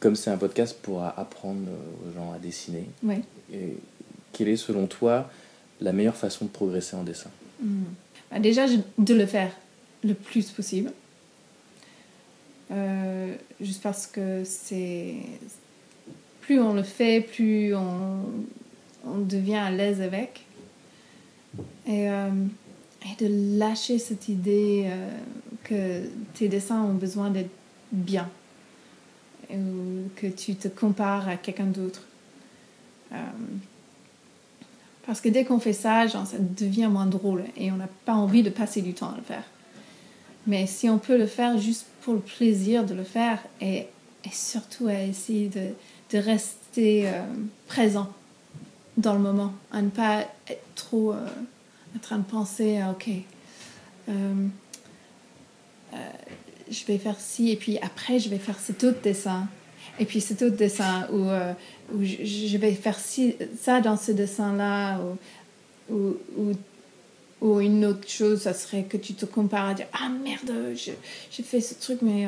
[0.00, 1.62] Comme c'est un podcast pour apprendre
[2.06, 3.20] aux gens à dessiner, Ouais.
[3.52, 3.76] et
[4.32, 5.30] quelle est, selon toi,
[5.80, 7.30] la meilleure façon de progresser en dessin?
[8.30, 8.66] Bah, déjà,
[8.98, 9.50] de le faire
[10.02, 10.92] le plus possible.
[12.70, 15.14] Euh, juste parce que c'est.
[16.44, 20.44] Plus on le fait, plus on, devient à l'aise avec.
[21.86, 22.28] Et, euh,
[23.18, 25.10] de lâcher cette idée euh,
[25.62, 27.50] que tes dessins ont besoin d'être
[27.92, 28.28] bien.
[29.50, 32.02] Ou que tu te compares à quelqu'un d'autre.
[33.12, 33.16] Euh,
[35.06, 38.14] parce que dès qu'on fait ça, genre, ça devient moins drôle et on n'a pas
[38.14, 39.44] envie de passer du temps à le faire.
[40.46, 43.86] Mais si on peut le faire juste pour le plaisir de le faire et,
[44.24, 45.70] et surtout à essayer de,
[46.14, 47.22] de rester euh,
[47.66, 48.08] présent
[48.96, 51.26] dans le moment, à ne pas être trop euh,
[51.96, 53.08] en train de penser, ok,
[54.08, 54.48] euh,
[56.70, 59.48] je vais faire ci, et puis après, je vais faire cet autre dessin.
[59.98, 61.28] Et puis cet autre dessin où
[62.02, 65.00] je, vais faire ci, ça dans ce dessin-là,
[65.88, 66.52] ou, ou, ou,
[67.40, 71.42] ou une autre chose, ça serait que tu te compares à dire Ah merde, j'ai
[71.42, 72.26] fait ce truc, mais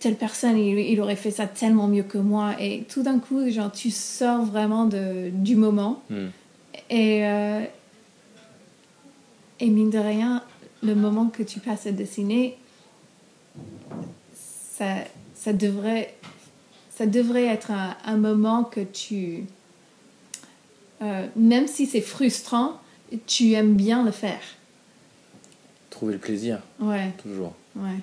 [0.00, 2.54] telle personne, il, il aurait fait ça tellement mieux que moi.
[2.58, 6.02] Et tout d'un coup, genre, tu sors vraiment de, du moment.
[6.10, 6.28] Hmm.
[6.88, 7.62] Et, euh,
[9.60, 10.42] et mine de rien,
[10.82, 12.56] le moment que tu passes à dessiner,
[14.34, 14.94] ça,
[15.34, 16.14] ça, devrait,
[16.90, 19.44] ça devrait être un, un moment que tu...
[21.02, 22.80] euh, même si c'est frustrant,
[23.26, 24.40] tu aimes bien le faire.
[25.90, 27.52] Trouver le plaisir, Ouais, toujours.
[27.76, 27.98] ouais.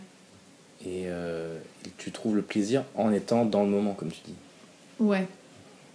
[0.85, 1.57] Et, euh,
[1.97, 4.35] tu trouves le plaisir en étant dans le moment, comme tu dis.
[4.99, 5.27] Ouais,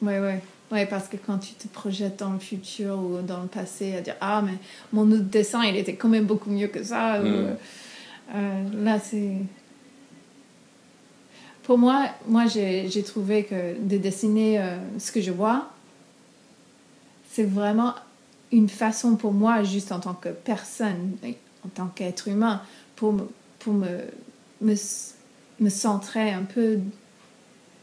[0.01, 0.41] ouais, ouais.
[0.71, 4.01] Ouais, parce que quand tu te projettes dans le futur ou dans le passé, à
[4.01, 4.55] dire Ah, mais
[4.93, 7.21] mon autre dessin, il était quand même beaucoup mieux que ça.
[7.21, 7.57] ou, Mm.
[8.35, 9.33] euh, là, c'est.
[11.65, 15.69] Pour moi, moi j'ai j'ai trouvé que de dessiner euh, ce que je vois,
[17.31, 17.95] c'est vraiment
[18.51, 21.13] une façon pour moi, juste en tant que personne,
[21.65, 22.63] en tant qu'être humain,
[22.97, 23.23] pour me,
[23.61, 23.99] pour me,
[24.61, 24.75] me,
[25.63, 26.79] me centrer un peu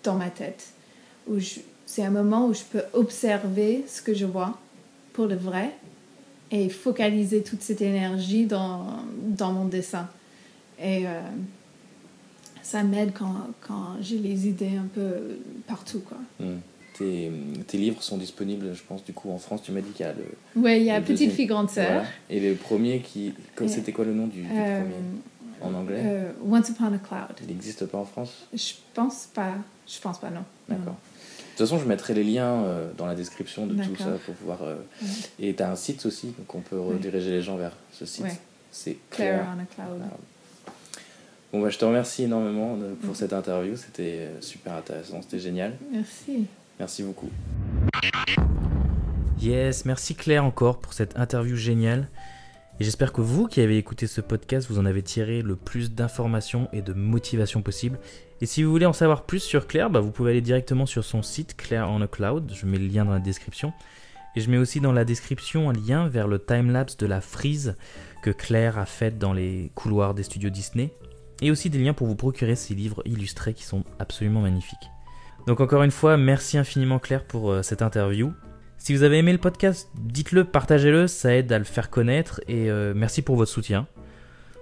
[0.03, 0.67] dans ma tête.
[1.27, 4.57] Où je- c'est un moment où je peux observer ce que je vois
[5.13, 5.71] pour le vrai
[6.51, 8.85] et focaliser toute cette énergie dans,
[9.23, 10.07] dans mon dessin.
[10.81, 11.19] Et euh,
[12.61, 15.99] ça m'aide quand, quand j'ai les idées un peu partout.
[16.01, 16.17] Quoi.
[16.39, 16.57] Hmm.
[16.97, 17.31] Tes,
[17.67, 19.61] tes livres sont disponibles, je pense, du coup, en France.
[19.63, 20.61] Tu m'as dit qu'il y a le.
[20.61, 21.31] Ouais, il y a Petite deuxième.
[21.31, 21.87] fille, grande sœur.
[21.91, 22.07] Voilà.
[22.29, 23.33] Et le premier qui.
[23.67, 24.95] C'était quoi le nom du, du Euh, premier?
[25.61, 27.37] En anglais euh, Once Upon a Cloud.
[27.41, 29.53] Il n'existe pas en France Je pense pas.
[29.87, 30.43] Je pense pas, non.
[30.67, 30.95] D'accord.
[30.95, 34.33] De toute façon, je mettrai les liens euh, dans la description de tout ça pour
[34.35, 34.59] pouvoir.
[34.63, 35.07] euh, Ouais.
[35.39, 38.23] Et tu as un site aussi, donc on peut rediriger les gens vers ce site.
[38.23, 38.39] Ouais.
[38.71, 39.47] C'est Claire Claire.
[39.57, 40.01] on a Cloud.
[41.51, 43.75] Bon, bah, je te remercie énormément pour cette interview.
[43.75, 45.73] C'était super intéressant, c'était génial.
[45.91, 46.45] Merci.
[46.79, 47.29] Merci beaucoup.
[49.41, 52.07] Yes, merci Claire encore pour cette interview géniale.
[52.79, 55.91] Et j'espère que vous qui avez écouté ce podcast, vous en avez tiré le plus
[55.91, 57.99] d'informations et de motivation possible.
[58.39, 61.03] Et si vous voulez en savoir plus sur Claire, bah, vous pouvez aller directement sur
[61.03, 62.53] son site Claire on a Cloud.
[62.55, 63.73] Je mets le lien dans la description.
[64.37, 67.75] Et je mets aussi dans la description un lien vers le timelapse de la frise
[68.23, 70.93] que Claire a faite dans les couloirs des studios Disney.
[71.41, 74.89] Et aussi des liens pour vous procurer ces livres illustrés qui sont absolument magnifiques.
[75.47, 78.31] Donc encore une fois, merci infiniment Claire pour euh, cette interview.
[78.79, 82.71] Si vous avez aimé le podcast, dites-le, partagez-le, ça aide à le faire connaître et
[82.71, 83.87] euh, merci pour votre soutien.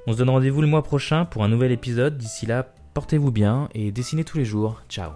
[0.08, 2.18] On se donne rendez-vous le mois prochain pour un nouvel épisode.
[2.18, 4.82] D'ici là, portez-vous bien et dessinez tous les jours.
[4.90, 5.12] Ciao.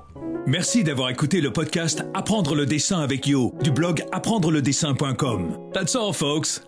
[0.45, 5.71] Merci d'avoir écouté le podcast Apprendre le dessin avec Yo du blog apprendreledessin.com.
[5.73, 6.61] That's all, folks.